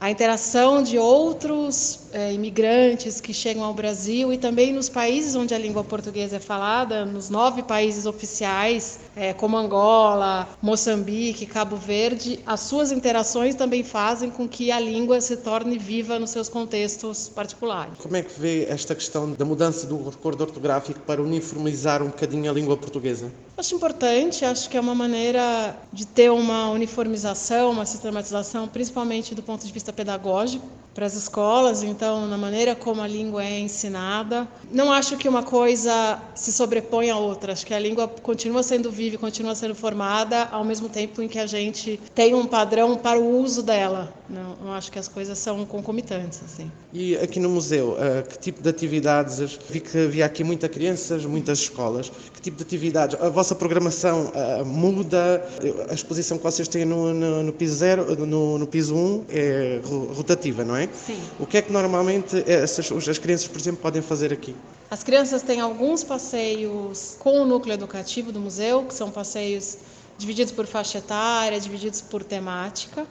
a 0.00 0.10
interação 0.10 0.82
de 0.82 0.98
outros 0.98 2.00
é, 2.12 2.32
imigrantes 2.32 3.20
que 3.20 3.32
chegam 3.32 3.64
ao 3.64 3.72
Brasil 3.72 4.32
e 4.32 4.38
também 4.38 4.72
nos 4.72 4.88
países 4.88 5.34
onde 5.34 5.54
a 5.54 5.58
língua 5.58 5.82
portuguesa 5.82 6.36
é 6.36 6.40
falada, 6.40 7.04
nos 7.04 7.30
nove 7.30 7.62
países 7.62 8.04
oficiais, 8.04 9.00
é, 9.16 9.32
como 9.32 9.56
Angola, 9.56 10.48
Moçambique, 10.60 11.46
Cabo 11.46 11.76
Verde, 11.76 12.40
as 12.46 12.60
suas 12.60 12.92
interações 12.92 13.54
também 13.54 13.82
fazem 13.82 14.30
com 14.30 14.46
que 14.46 14.70
a 14.70 14.78
língua 14.78 15.20
se 15.20 15.36
torne 15.38 15.78
viva 15.78 16.18
nos 16.18 16.30
seus 16.30 16.48
contextos 16.48 17.28
particulares. 17.28 17.94
Como 17.98 18.16
é 18.16 18.22
que 18.22 18.38
vê 18.38 18.64
esta 18.68 18.94
questão 18.94 19.32
da 19.32 19.44
mudança 19.44 19.86
do 19.86 20.08
recordo 20.08 20.42
ortográfico 20.42 21.00
para 21.00 21.22
uniformizar 21.22 22.02
um 22.02 22.06
bocadinho 22.06 22.50
a 22.50 22.54
língua 22.54 22.76
portuguesa? 22.76 23.32
Acho 23.58 23.74
importante, 23.74 24.44
acho 24.44 24.68
que 24.68 24.76
é 24.76 24.80
uma 24.80 24.94
maneira 24.94 25.74
de 25.90 26.06
ter 26.06 26.30
uma 26.30 26.68
uniformização, 26.68 27.70
uma 27.70 27.86
sistematização, 27.86 28.68
principalmente 28.68 29.34
do 29.34 29.42
ponto 29.42 29.64
de 29.66 29.72
vista 29.72 29.94
pedagógico 29.94 30.68
para 30.96 31.04
as 31.04 31.14
escolas, 31.14 31.82
então 31.82 32.26
na 32.26 32.38
maneira 32.38 32.74
como 32.74 33.02
a 33.02 33.06
língua 33.06 33.44
é 33.44 33.60
ensinada. 33.60 34.48
Não 34.72 34.90
acho 34.90 35.18
que 35.18 35.28
uma 35.28 35.42
coisa 35.42 36.18
se 36.34 36.50
sobrepõe 36.50 37.10
à 37.10 37.18
outra, 37.18 37.52
acho 37.52 37.66
que 37.66 37.74
a 37.74 37.78
língua 37.78 38.08
continua 38.08 38.62
sendo 38.62 38.90
viva, 38.90 39.18
continua 39.18 39.54
sendo 39.54 39.74
formada, 39.74 40.44
ao 40.50 40.64
mesmo 40.64 40.88
tempo 40.88 41.20
em 41.20 41.28
que 41.28 41.38
a 41.38 41.46
gente 41.46 42.00
tem 42.14 42.34
um 42.34 42.46
padrão 42.46 42.96
para 42.96 43.18
o 43.18 43.40
uso 43.42 43.62
dela. 43.62 44.10
Não, 44.28 44.56
não 44.56 44.72
acho 44.72 44.90
que 44.90 44.98
as 44.98 45.06
coisas 45.06 45.38
são 45.38 45.64
concomitantes 45.66 46.40
assim. 46.42 46.70
E 46.92 47.14
aqui 47.18 47.38
no 47.38 47.50
museu, 47.50 47.90
uh, 47.90 48.26
que 48.26 48.38
tipo 48.38 48.62
de 48.62 48.68
atividades? 48.70 49.58
Vi 49.68 49.80
que 49.80 49.98
havia 49.98 50.24
aqui 50.24 50.42
muitas 50.42 50.70
crianças, 50.70 51.26
muitas 51.26 51.60
escolas. 51.60 52.10
Que 52.32 52.40
tipo 52.40 52.56
de 52.56 52.62
atividades? 52.62 53.20
A 53.20 53.28
vossa 53.28 53.54
programação 53.54 54.32
uh, 54.34 54.64
muda? 54.64 55.46
A 55.90 55.94
exposição 55.94 56.38
que 56.38 56.44
vocês 56.44 56.66
têm 56.66 56.84
no, 56.86 57.52
piso 57.52 57.84
no, 58.26 58.58
no 58.58 58.66
piso 58.66 58.94
1 58.94 58.98
um 58.98 59.24
é 59.28 59.80
rotativa, 60.16 60.64
não 60.64 60.74
é? 60.74 60.85
Sim. 60.92 61.22
O 61.38 61.46
que 61.46 61.58
é 61.58 61.62
que 61.62 61.72
normalmente 61.72 62.42
essas, 62.46 62.90
as 63.08 63.18
crianças, 63.18 63.48
por 63.48 63.58
exemplo, 63.58 63.80
podem 63.80 64.02
fazer 64.02 64.32
aqui? 64.32 64.54
As 64.90 65.02
crianças 65.02 65.42
têm 65.42 65.60
alguns 65.60 66.04
passeios 66.04 67.16
com 67.18 67.40
o 67.40 67.46
núcleo 67.46 67.74
educativo 67.74 68.30
do 68.30 68.40
museu, 68.40 68.84
que 68.84 68.94
são 68.94 69.10
passeios 69.10 69.78
divididos 70.16 70.52
por 70.52 70.66
faixa 70.66 70.98
etária, 70.98 71.58
divididos 71.60 72.00
por 72.00 72.22
temática. 72.22 73.06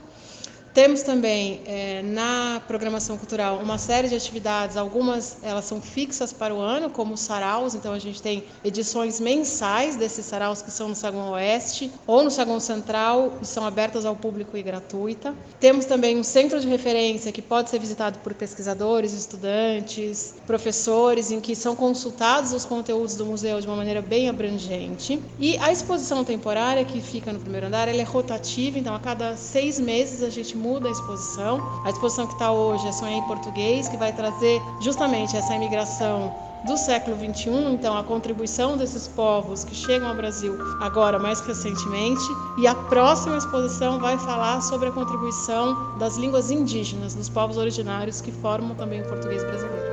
Temos 0.76 1.00
também 1.00 1.62
é, 1.64 2.02
na 2.02 2.60
programação 2.68 3.16
cultural 3.16 3.60
uma 3.62 3.78
série 3.78 4.10
de 4.10 4.14
atividades, 4.14 4.76
algumas 4.76 5.38
elas 5.42 5.64
são 5.64 5.80
fixas 5.80 6.34
para 6.34 6.54
o 6.54 6.60
ano, 6.60 6.90
como 6.90 7.14
os 7.14 7.20
saraus, 7.20 7.74
então 7.74 7.94
a 7.94 7.98
gente 7.98 8.20
tem 8.20 8.44
edições 8.62 9.18
mensais 9.18 9.96
desses 9.96 10.26
saraus 10.26 10.60
que 10.60 10.70
são 10.70 10.90
no 10.90 10.94
Saguão 10.94 11.30
Oeste 11.30 11.90
ou 12.06 12.22
no 12.22 12.30
Saguão 12.30 12.60
Central 12.60 13.38
e 13.40 13.46
são 13.46 13.64
abertas 13.64 14.04
ao 14.04 14.14
público 14.14 14.54
e 14.54 14.62
gratuita. 14.62 15.34
Temos 15.58 15.86
também 15.86 16.18
um 16.18 16.22
centro 16.22 16.60
de 16.60 16.68
referência 16.68 17.32
que 17.32 17.40
pode 17.40 17.70
ser 17.70 17.78
visitado 17.78 18.18
por 18.18 18.34
pesquisadores, 18.34 19.14
estudantes, 19.14 20.34
professores, 20.46 21.30
em 21.30 21.40
que 21.40 21.56
são 21.56 21.74
consultados 21.74 22.52
os 22.52 22.66
conteúdos 22.66 23.16
do 23.16 23.24
museu 23.24 23.58
de 23.62 23.66
uma 23.66 23.76
maneira 23.76 24.02
bem 24.02 24.28
abrangente. 24.28 25.22
E 25.40 25.56
a 25.56 25.72
exposição 25.72 26.22
temporária 26.22 26.84
que 26.84 27.00
fica 27.00 27.32
no 27.32 27.40
primeiro 27.40 27.68
andar, 27.68 27.88
ela 27.88 28.02
é 28.02 28.04
rotativa, 28.04 28.78
então 28.78 28.94
a 28.94 29.00
cada 29.00 29.38
seis 29.38 29.80
meses 29.80 30.22
a 30.22 30.28
gente 30.28 30.54
muda 30.66 30.88
a 30.88 30.90
exposição. 30.90 31.60
A 31.84 31.90
exposição 31.90 32.26
que 32.26 32.32
está 32.32 32.50
hoje 32.50 32.86
é 32.88 32.92
Sonhar 32.92 33.18
em 33.18 33.22
Português, 33.22 33.88
que 33.88 33.96
vai 33.96 34.12
trazer 34.12 34.60
justamente 34.80 35.36
essa 35.36 35.54
imigração 35.54 36.34
do 36.66 36.76
século 36.76 37.16
XXI, 37.16 37.50
então 37.72 37.96
a 37.96 38.02
contribuição 38.02 38.76
desses 38.76 39.06
povos 39.06 39.62
que 39.62 39.74
chegam 39.74 40.08
ao 40.08 40.16
Brasil 40.16 40.58
agora 40.80 41.18
mais 41.18 41.40
recentemente, 41.40 42.24
e 42.58 42.66
a 42.66 42.74
próxima 42.74 43.36
exposição 43.36 44.00
vai 44.00 44.18
falar 44.18 44.60
sobre 44.60 44.88
a 44.88 44.92
contribuição 44.92 45.96
das 45.98 46.16
línguas 46.16 46.50
indígenas, 46.50 47.14
dos 47.14 47.28
povos 47.28 47.56
originários 47.56 48.20
que 48.20 48.32
formam 48.32 48.74
também 48.74 49.00
o 49.02 49.04
português 49.04 49.44
brasileiro. 49.44 49.86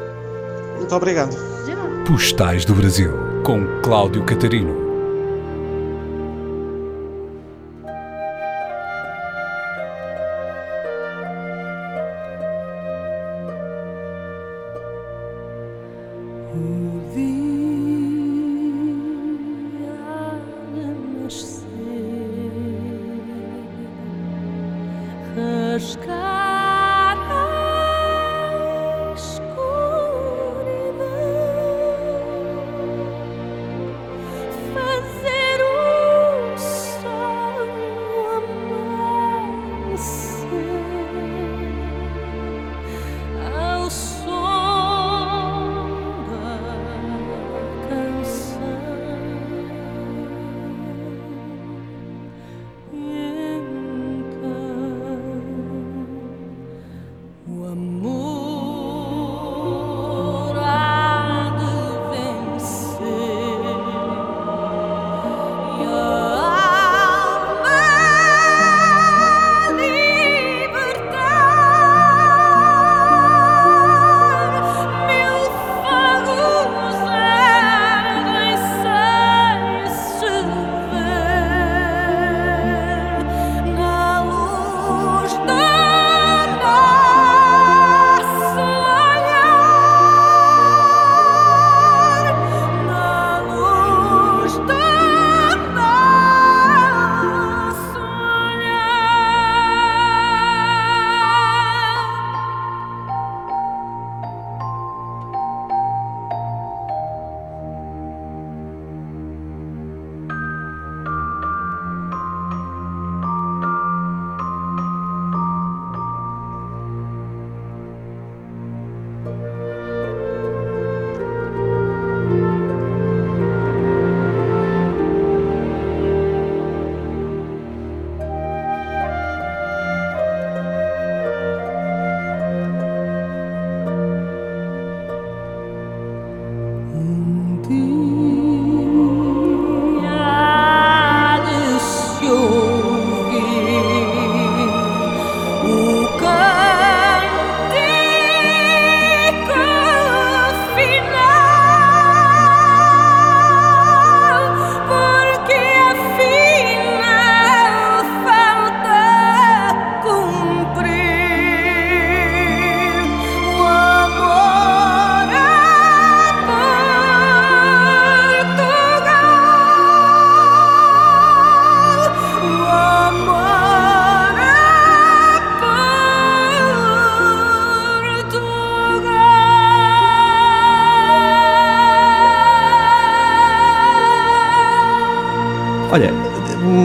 Muito 0.77 0.95
obrigado. 0.95 1.35
Postais 2.07 2.65
do 2.65 2.73
Brasil, 2.73 3.11
com 3.45 3.65
Cláudio 3.81 4.25
Catarino. 4.25 4.92
Who 16.53 17.01
the 17.15 17.52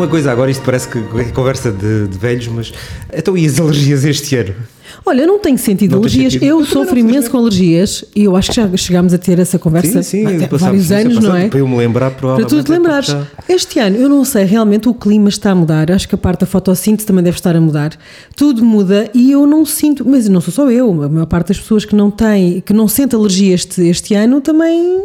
coisa 0.09 0.33
agora, 0.33 0.51
isto 0.51 0.63
parece 0.65 0.89
que 0.89 0.99
é 0.99 1.25
conversa 1.27 1.71
de, 1.71 2.09
de 2.09 2.19
velhos, 2.19 2.49
mas 2.49 2.73
então 3.13 3.37
e 3.37 3.47
as 3.47 3.61
alergias 3.61 4.05
este 4.05 4.37
ano? 4.37 4.55
Olha, 5.05 5.23
eu 5.23 5.27
não 5.27 5.39
tenho 5.39 5.59
sentido 5.59 5.93
Não 5.93 5.99
alergias. 5.99 6.33
sentido? 6.33 6.49
Eu 6.49 6.59
Eu 6.61 6.67
sofro 6.67 6.99
imenso 6.99 7.31
com 7.31 7.39
alergias 7.39 8.05
e 8.15 8.25
eu 8.25 8.37
acho 8.37 8.51
que 8.51 8.57
já 8.57 8.77
chegámos 8.77 9.15
a 9.15 9.19
ter 9.19 9.39
essa 9.39 9.59
conversa 9.59 10.03
Sim, 10.03 10.27
sim, 10.27 10.45
há 10.45 10.57
vários 10.57 10.91
anos, 10.93 11.19
não 11.19 11.37
é? 11.37 11.49
Para 11.49 11.59
eu 11.61 11.69
me 11.69 11.77
lembrar, 11.77 12.11
Para 12.11 12.19
provavelmente. 12.19 12.55
tu 12.57 12.63
te 12.63 12.71
é 12.73 12.75
lembrares. 12.75 13.17
Este 13.49 13.79
ano, 13.79 13.97
eu 13.97 14.09
não 14.09 14.25
sei, 14.25 14.45
realmente 14.45 14.89
o 14.89 14.95
clima 14.95 15.29
está 15.29 15.53
a 15.53 15.55
mudar. 15.55 15.91
Acho 15.91 16.09
que 16.09 16.15
a 16.15 16.19
parte 16.19 16.41
da 16.41 16.47
fotossíntese 16.47 17.07
também 17.07 17.23
deve 17.25 17.37
estar 17.37 17.55
a 17.55 17.61
mudar. 17.61 17.97
Tudo 18.37 18.65
muda 18.65 19.09
e 19.15 19.31
eu 19.33 19.47
não 19.47 19.65
sinto, 19.65 20.05
mas 20.09 20.29
não 20.29 20.41
sou 20.41 20.53
só 20.53 20.71
eu, 20.71 21.03
a 21.03 21.09
maior 21.09 21.27
parte 21.27 21.49
das 21.49 21.59
pessoas 21.61 21.85
que 21.85 21.95
não 21.95 22.11
têm, 22.11 22.61
que 22.61 22.73
não 22.73 22.89
sente 22.89 23.15
alergia 23.15 23.55
este, 23.55 23.83
este 23.87 24.15
ano 24.15 24.41
também 24.41 25.05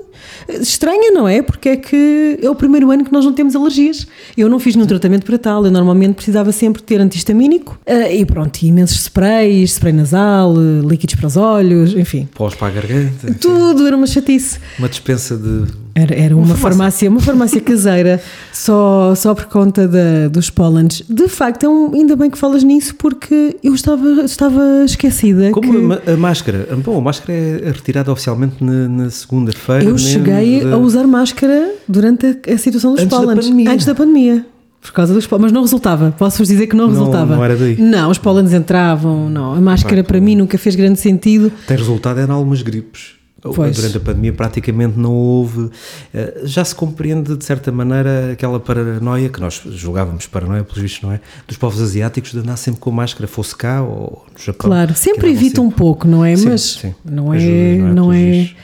estranha, 0.61 1.11
não 1.11 1.27
é? 1.27 1.41
Porque 1.41 1.69
é 1.69 1.77
que 1.77 2.39
é 2.41 2.49
o 2.49 2.55
primeiro 2.55 2.91
ano 2.91 3.03
que 3.03 3.11
nós 3.11 3.25
não 3.25 3.33
temos 3.33 3.55
alergias. 3.55 4.07
Eu 4.37 4.49
não 4.49 4.59
fiz 4.59 4.75
nenhum 4.75 4.87
tratamento 4.87 5.25
para 5.25 5.37
tal, 5.37 5.65
eu 5.65 5.71
normalmente 5.71 6.15
precisava 6.15 6.51
sempre 6.51 6.81
ter 6.81 6.99
antihistamínico 6.99 7.79
eh, 7.85 8.17
e 8.17 8.25
pronto, 8.25 8.61
e 8.61 8.67
imensos 8.67 9.01
sprays, 9.01 9.72
spray 9.73 9.93
nasal, 9.93 10.53
eh, 10.57 10.85
líquidos 10.87 11.15
para 11.15 11.27
os 11.27 11.37
olhos, 11.37 11.93
enfim. 11.95 12.27
Pós 12.35 12.55
para 12.55 12.67
a 12.67 12.71
garganta. 12.71 13.33
Tudo 13.39 13.85
era 13.87 13.95
uma 13.95 14.07
chatice. 14.07 14.59
Uma 14.79 14.89
dispensa 14.89 15.37
de. 15.37 15.65
Era, 15.95 16.15
era 16.15 16.35
uma, 16.35 16.45
Uma 16.45 16.55
farmácia. 16.55 17.07
uma 17.07 17.19
farmácia 17.19 17.61
caseira, 17.61 18.19
só, 18.51 19.13
só 19.15 19.35
por 19.35 19.45
conta 19.45 19.87
da, 19.87 20.27
dos 20.27 20.49
pólenes. 20.49 21.03
De 21.07 21.27
facto, 21.27 21.63
é 21.65 21.69
um- 21.69 21.93
ainda 21.93 22.15
bem 22.15 22.31
que 22.31 22.37
falas 22.37 22.63
nisso, 22.63 22.95
porque 22.95 23.55
eu 23.63 23.75
estava, 23.75 24.07
estava 24.23 24.61
esquecida. 24.85 25.51
Como 25.51 25.71
que 25.71 26.09
a, 26.09 26.13
a 26.13 26.17
máscara. 26.17 26.67
Bom, 26.83 26.97
a 26.97 27.01
máscara 27.01 27.31
é 27.33 27.67
retirada 27.71 28.11
oficialmente 28.11 28.63
na, 28.63 28.87
na 28.87 29.09
segunda-feira. 29.11 29.83
eu 29.85 29.97
cheguei 29.97 30.61
da- 30.63 30.73
a 30.73 30.77
usar 30.77 31.05
máscara 31.05 31.73
durante 31.87 32.25
a, 32.25 32.53
a 32.53 32.57
situação 32.57 32.93
dos 32.93 33.03
Antes 33.03 33.15
pólenes. 33.17 33.67
Antes 33.67 33.85
da 33.85 33.93
pandemia. 33.93 34.45
Por 34.83 34.91
causa 34.91 35.13
dos 35.13 35.25
pólenes. 35.25 35.45
Mas 35.45 35.51
não 35.53 35.61
resultava. 35.61 36.11
Posso-vos 36.17 36.47
dizer 36.47 36.67
que 36.67 36.75
não, 36.75 36.87
Não- 36.87 36.93
resultava. 36.93 37.35
não 37.35 37.43
era 37.43 37.55
daí. 37.55 37.75
Não, 37.79 38.11
os 38.11 38.17
pólenes 38.17 38.53
entravam. 38.53 39.29
Não. 39.29 39.53
A 39.53 39.61
máscara 39.61 40.03
para 40.03 40.19
mim 40.19 40.35
nunca 40.35 40.57
fez 40.57 40.75
grande 40.75 40.99
sentido. 40.99 41.51
Tem 41.67 41.77
resultado 41.77 42.19
é 42.19 42.25
em 42.25 42.29
algumas 42.29 42.61
gripes. 42.61 43.13
Pois. 43.41 43.75
Durante 43.75 43.97
a 43.97 43.99
pandemia 43.99 44.31
praticamente 44.31 44.97
não 44.97 45.11
houve. 45.11 45.69
eh, 46.13 46.43
Já 46.45 46.63
se 46.63 46.73
compreende 46.73 47.35
de 47.35 47.43
certa 47.43 47.73
maneira 47.73 48.31
aquela 48.31 48.57
paranoia 48.57 49.27
que 49.27 49.41
nós 49.41 49.61
julgávamos 49.71 50.27
paranoia, 50.27 50.63
pelos 50.63 50.81
vistos, 50.81 51.01
não 51.01 51.11
é? 51.11 51.19
Dos 51.45 51.57
povos 51.57 51.81
asiáticos 51.81 52.31
de 52.31 52.39
andar 52.39 52.55
sempre 52.55 52.79
com 52.79 52.89
máscara, 52.89 53.27
fosse 53.27 53.53
cá 53.53 53.81
ou 53.81 54.25
no 54.31 54.39
Japão. 54.41 54.69
Claro, 54.69 54.95
sempre 54.95 55.29
evita 55.29 55.59
um 55.59 55.69
pouco, 55.69 56.07
não 56.07 56.23
é? 56.23 56.37
Sim, 56.37 56.49
Mas 56.49 56.61
sim. 56.61 56.95
não 57.03 57.33
é, 57.33 57.75
não 57.77 57.93
não 57.93 58.13
é, 58.13 58.17
pelos 58.31 58.55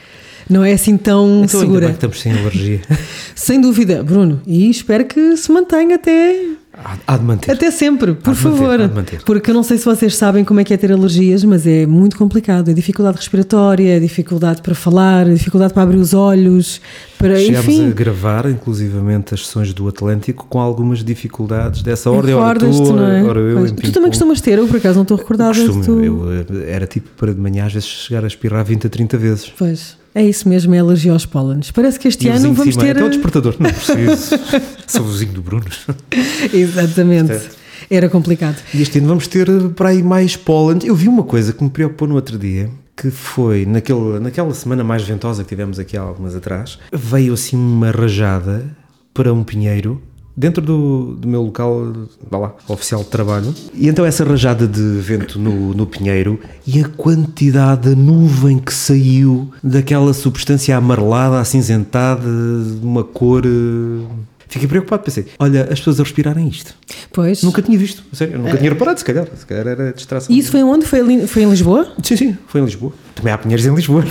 não 0.50 0.64
é 0.66 0.74
assim 0.74 0.98
tão 0.98 1.44
Então 1.44 1.60
ainda 1.62 1.74
segura. 1.74 1.80
bem 1.82 1.90
que 1.90 1.96
estamos 1.96 2.20
sem 2.20 2.32
alergia. 2.34 2.82
Sem 3.36 3.62
dúvida, 3.62 4.04
Bruno, 4.04 4.42
e 4.46 4.70
espero 4.70 5.06
que 5.06 5.38
se 5.38 5.50
mantenha 5.52 5.96
até, 5.96 6.36
Há, 6.74 6.98
há 7.08 7.18
de 7.18 7.24
manter. 7.24 7.52
até 7.52 7.72
sempre, 7.72 8.14
por 8.14 8.36
favor. 8.36 8.80
há 8.82 8.88
de 8.88 8.94
manter. 8.94 9.22
Porque 9.24 9.50
eu 9.50 9.54
não 9.54 9.64
sei 9.64 9.78
se 9.78 9.86
vocês 9.86 10.16
sabem 10.16 10.44
como 10.44 10.60
é 10.60 10.64
que 10.64 10.74
é 10.74 10.78
ter 10.78 10.92
alergias, 10.92 11.44
mas 11.46 11.66
é 11.66 11.86
muito 11.86 12.18
complicado. 12.18 12.70
É 12.70 12.74
dificuldade 12.74 13.18
respiratória, 13.18 13.96
é 13.96 14.00
dificuldade 14.00 14.62
para 14.62 14.76
falar, 14.76 15.28
é 15.28 15.34
dificuldade 15.34 15.74
para 15.74 15.84
abrir 15.84 15.98
os 15.98 16.14
olhos, 16.14 16.82
para, 17.18 17.38
Chegámos 17.38 17.68
enfim. 17.70 17.88
a 17.90 17.92
gravar, 17.94 18.50
inclusivamente, 18.50 19.34
as 19.34 19.46
sessões 19.46 19.74
do 19.74 19.88
Atlântico 19.88 20.46
com 20.50 20.60
algumas 20.60 21.04
dificuldades 21.04 21.82
dessa 21.82 22.10
ordem. 22.12 22.34
Ora 22.36 22.60
tu, 22.60 22.94
não 22.94 23.08
é? 23.08 23.24
ora 23.24 23.40
eu. 23.40 23.58
Pois. 23.58 23.72
Tu 23.72 23.92
também 23.92 24.10
costumas 24.10 24.40
ter, 24.42 24.58
eu 24.58 24.68
por 24.68 24.78
acaso 24.78 24.96
não 24.96 25.04
estou 25.04 25.18
recordada. 25.18 25.54
Costumo, 25.54 25.84
tu... 25.84 26.00
eu 26.04 26.32
eh, 26.32 26.72
era 26.72 26.86
tipo 26.86 27.10
para 27.18 27.34
de 27.34 27.40
manhã 27.40 27.66
às 27.66 27.74
vezes 27.74 27.88
chegar 27.88 28.24
a 28.24 28.28
espirrar 28.28 28.64
20 28.64 28.88
a 28.88 28.90
30 28.90 29.18
vezes. 29.18 29.52
Pois, 29.58 29.98
é 30.14 30.24
isso 30.24 30.48
mesmo, 30.50 30.74
é 30.74 30.80
alergia 30.80 31.12
aos 31.12 31.26
pólenes. 31.26 31.72
Parece 31.72 32.00
que 32.00 32.08
este 32.08 32.28
E 32.28 32.30
ano 32.30 32.54
vamos 32.54 32.76
ter. 32.76 32.92
Até 32.92 33.04
o 33.04 33.10
despertador, 33.10 33.56
não 33.60 33.70
preciso. 33.72 34.40
Sou 34.88 35.06
vizinho 35.06 35.34
do 35.34 35.42
Bruno. 35.42 35.66
Exatamente. 36.54 37.50
Era 37.90 38.10
complicado. 38.10 38.58
E 38.74 38.82
este 38.82 39.00
ano 39.00 39.08
vamos 39.08 39.28
ter 39.28 39.50
eh, 39.50 39.70
para 39.76 39.90
aí 39.90 40.04
mais 40.04 40.36
pólen. 40.36 40.80
Eu 40.84 40.96
vi 40.96 41.08
uma 41.08 41.24
coisa 41.24 41.54
que 41.54 41.64
me 41.64 41.70
preocupou 41.70 42.08
no 42.08 42.16
outro 42.16 42.38
dia, 42.38 42.70
que 42.96 43.10
foi 43.10 43.66
naquele, 43.66 44.20
naquela 44.20 44.54
semana 44.54 44.84
mais 44.84 45.04
ventosa 45.04 45.44
que 45.44 45.50
tivemos 45.50 45.80
aqui 45.80 45.98
há 45.98 46.02
algumas 46.02 46.36
atrás, 46.36 46.78
veio 46.94 47.34
assim 47.34 47.56
uma 47.56 47.92
rajada 47.92 48.66
para 49.14 49.34
um 49.34 49.44
pinheiro 49.44 50.02
dentro 50.40 50.62
do, 50.64 51.16
do 51.20 51.28
meu 51.28 51.42
local 51.42 51.92
vá 52.32 52.38
lá, 52.38 52.56
oficial 52.70 53.02
de 53.04 53.10
trabalho. 53.10 53.54
E 53.74 53.90
então 53.90 54.06
essa 54.06 54.24
rajada 54.24 54.66
de 54.66 54.82
vento 55.00 55.38
no, 55.38 55.74
no 55.74 55.86
pinheiro 55.86 56.40
e 56.66 56.80
a 56.82 56.88
quantidade 56.88 57.90
de 57.94 57.96
nuvem 58.02 58.58
que 58.58 58.74
saiu 58.74 59.50
daquela 59.62 60.14
substância 60.14 60.78
amarelada, 60.78 61.40
acinzentada, 61.40 62.22
de 62.24 62.80
uma 62.86 63.04
cor... 63.04 63.44
eh, 63.46 64.06
Fiquei 64.48 64.68
preocupado, 64.68 65.04
pensei, 65.04 65.28
olha, 65.38 65.64
as 65.72 65.78
pessoas 65.78 66.00
a 66.00 66.04
respirarem 66.04 66.48
isto. 66.48 66.74
Pois. 67.14 67.44
Nunca 67.44 67.62
tinha 67.62 67.78
visto, 67.78 68.02
sério, 68.14 68.40
nunca 68.40 68.58
tinha 68.58 68.70
reparado, 68.72 68.98
se 68.98 69.06
calhar. 69.06 69.28
Se 69.38 69.46
calhar 69.46 69.68
era 69.68 69.94
distração. 69.94 70.34
E 70.36 70.40
isso 70.40 70.50
foi 70.50 70.64
onde? 70.64 70.88
Foi, 70.88 71.02
ali- 71.02 71.28
foi 71.28 71.44
em 71.44 71.50
Lisboa? 71.52 71.94
Sim, 72.02 72.16
sim, 72.16 72.38
foi 72.48 72.60
em 72.62 72.66
Lisboa. 72.66 72.92
Também 73.14 73.32
há 73.32 73.38
pinheiros 73.38 73.64
em 73.68 73.76
Lisboa. 73.76 74.04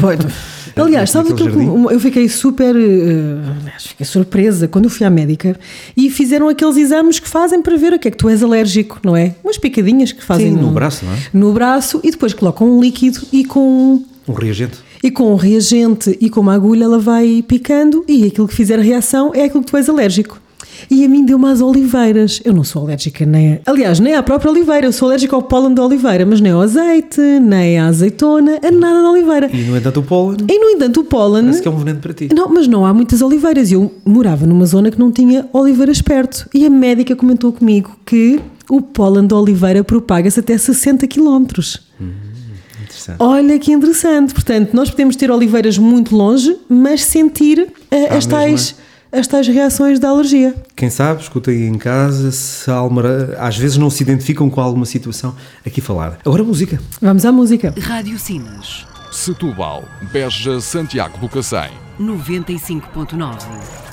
Aliás, 0.84 1.14
aquilo 1.16 1.36
que 1.36 1.94
eu 1.94 2.00
fiquei 2.00 2.28
super 2.28 2.74
aliás, 2.74 3.86
fiquei 3.86 4.06
surpresa 4.06 4.68
quando 4.68 4.84
eu 4.84 4.90
fui 4.90 5.06
à 5.06 5.10
médica 5.10 5.58
e 5.96 6.10
fizeram 6.10 6.48
aqueles 6.48 6.76
exames 6.76 7.18
que 7.18 7.28
fazem 7.28 7.60
para 7.62 7.76
ver 7.76 7.94
a 7.94 7.98
que 7.98 8.08
é 8.08 8.10
que 8.10 8.16
tu 8.16 8.28
és 8.28 8.42
alérgico, 8.42 8.98
não 9.04 9.16
é? 9.16 9.34
Umas 9.44 9.58
picadinhas 9.58 10.12
que 10.12 10.22
fazem 10.24 10.52
Sim, 10.52 10.60
no 10.60 10.70
braço, 10.70 11.04
não 11.04 11.12
é? 11.12 11.16
no 11.32 11.52
braço 11.52 12.00
e 12.02 12.10
depois 12.10 12.32
colocam 12.34 12.68
um 12.68 12.80
líquido 12.80 13.20
e 13.32 13.44
com 13.44 14.02
Um 14.26 14.32
reagente. 14.32 14.78
e 15.02 15.10
com 15.10 15.32
um 15.32 15.36
reagente 15.36 16.16
e 16.20 16.28
com 16.30 16.40
uma 16.40 16.54
agulha 16.54 16.84
ela 16.84 16.98
vai 16.98 17.42
picando 17.46 18.04
e 18.08 18.24
aquilo 18.26 18.46
que 18.48 18.54
fizer 18.54 18.78
a 18.78 18.82
reação 18.82 19.32
é 19.34 19.44
aquilo 19.44 19.62
que 19.64 19.70
tu 19.70 19.76
és 19.76 19.88
alérgico. 19.88 20.40
E 20.90 21.04
a 21.04 21.09
mim 21.09 21.24
deu-me 21.24 21.46
às 21.46 21.61
oliveiras. 21.61 22.40
Eu 22.44 22.52
não 22.52 22.64
sou 22.64 22.82
alérgica 22.82 23.24
nem. 23.26 23.54
a- 23.54 23.59
Aliás, 23.66 24.00
nem 24.00 24.14
à 24.14 24.22
própria 24.22 24.50
oliveira. 24.50 24.86
Eu 24.86 24.92
sou 24.92 25.09
alérgica 25.09 25.34
ao 25.36 25.42
pólen 25.42 25.74
da 25.74 25.84
oliveira, 25.84 26.24
mas 26.26 26.40
nem 26.40 26.52
ao 26.52 26.61
azeite, 26.61 27.20
nem 27.20 27.78
à 27.78 27.86
azeitona, 27.86 28.59
a 28.62 28.70
nada 28.70 29.02
da 29.02 29.11
oliveira. 29.11 29.50
E 29.52 29.62
no 29.64 29.76
entanto 29.76 30.00
o 30.00 30.02
pólen 30.02 30.36
E 30.48 30.59
no 30.59 30.70
entanto, 30.70 31.00
o 31.00 31.04
pólen. 31.04 31.42
parece 31.44 31.62
que 31.62 31.68
é 31.68 31.70
um 31.70 31.76
veneno 31.78 32.00
para 32.00 32.12
ti. 32.14 32.28
Não, 32.34 32.48
mas 32.48 32.66
não 32.68 32.84
há 32.86 32.92
muitas 32.94 33.22
oliveiras. 33.22 33.70
Eu 33.72 33.92
morava 34.04 34.46
numa 34.46 34.66
zona 34.66 34.90
que 34.90 34.98
não 34.98 35.11
tinha 35.12 35.48
oliveiras 35.52 36.00
perto. 36.02 36.48
E 36.54 36.64
a 36.66 36.70
médica 36.70 37.14
comentou 37.16 37.52
comigo 37.52 37.96
que 38.06 38.40
o 38.70 38.80
pólen 38.82 39.26
da 39.26 39.36
oliveira 39.36 39.82
propaga-se 39.84 40.40
até 40.40 40.56
60 40.59 41.06
km. 41.06 41.44
Interessante. 42.82 43.16
Olha 43.18 43.59
que 43.59 43.72
interessante. 43.72 44.32
Portanto, 44.34 44.70
nós 44.74 44.90
podemos 44.90 45.16
ter 45.16 45.30
oliveiras 45.30 45.78
muito 45.78 46.14
longe, 46.16 46.56
mas 46.68 47.02
sentir 47.04 47.68
À 47.90 48.16
as, 48.16 48.26
tais, 48.26 48.50
mesma. 48.72 48.88
As 49.12 49.26
tais 49.26 49.46
reações 49.48 49.98
da 49.98 50.09
alergia. 50.09 50.54
Quem 50.76 50.90
sabe, 50.90 51.22
escuta 51.22 51.50
aí 51.50 51.66
em 51.66 51.78
casa, 51.78 52.30
se 52.30 52.70
alma, 52.70 53.02
às 53.38 53.56
vezes 53.56 53.76
não 53.76 53.90
se 53.90 54.02
identificam 54.02 54.48
com 54.50 54.61
alguma 54.61 54.86
situação 54.86 55.34
aqui 55.66 55.80
falada. 55.80 56.18
Agora 56.24 56.44
música. 56.44 56.80
Vamos 57.00 57.24
à 57.24 57.32
música. 57.32 57.74
Rádio 57.80 58.18
Sinas. 58.18 58.86
Setúbal, 59.11 59.84
Beja, 60.12 60.61
Santiago 60.61 61.18
do 61.18 61.28
Cacém. 61.28 61.70
95.9. 61.98 63.88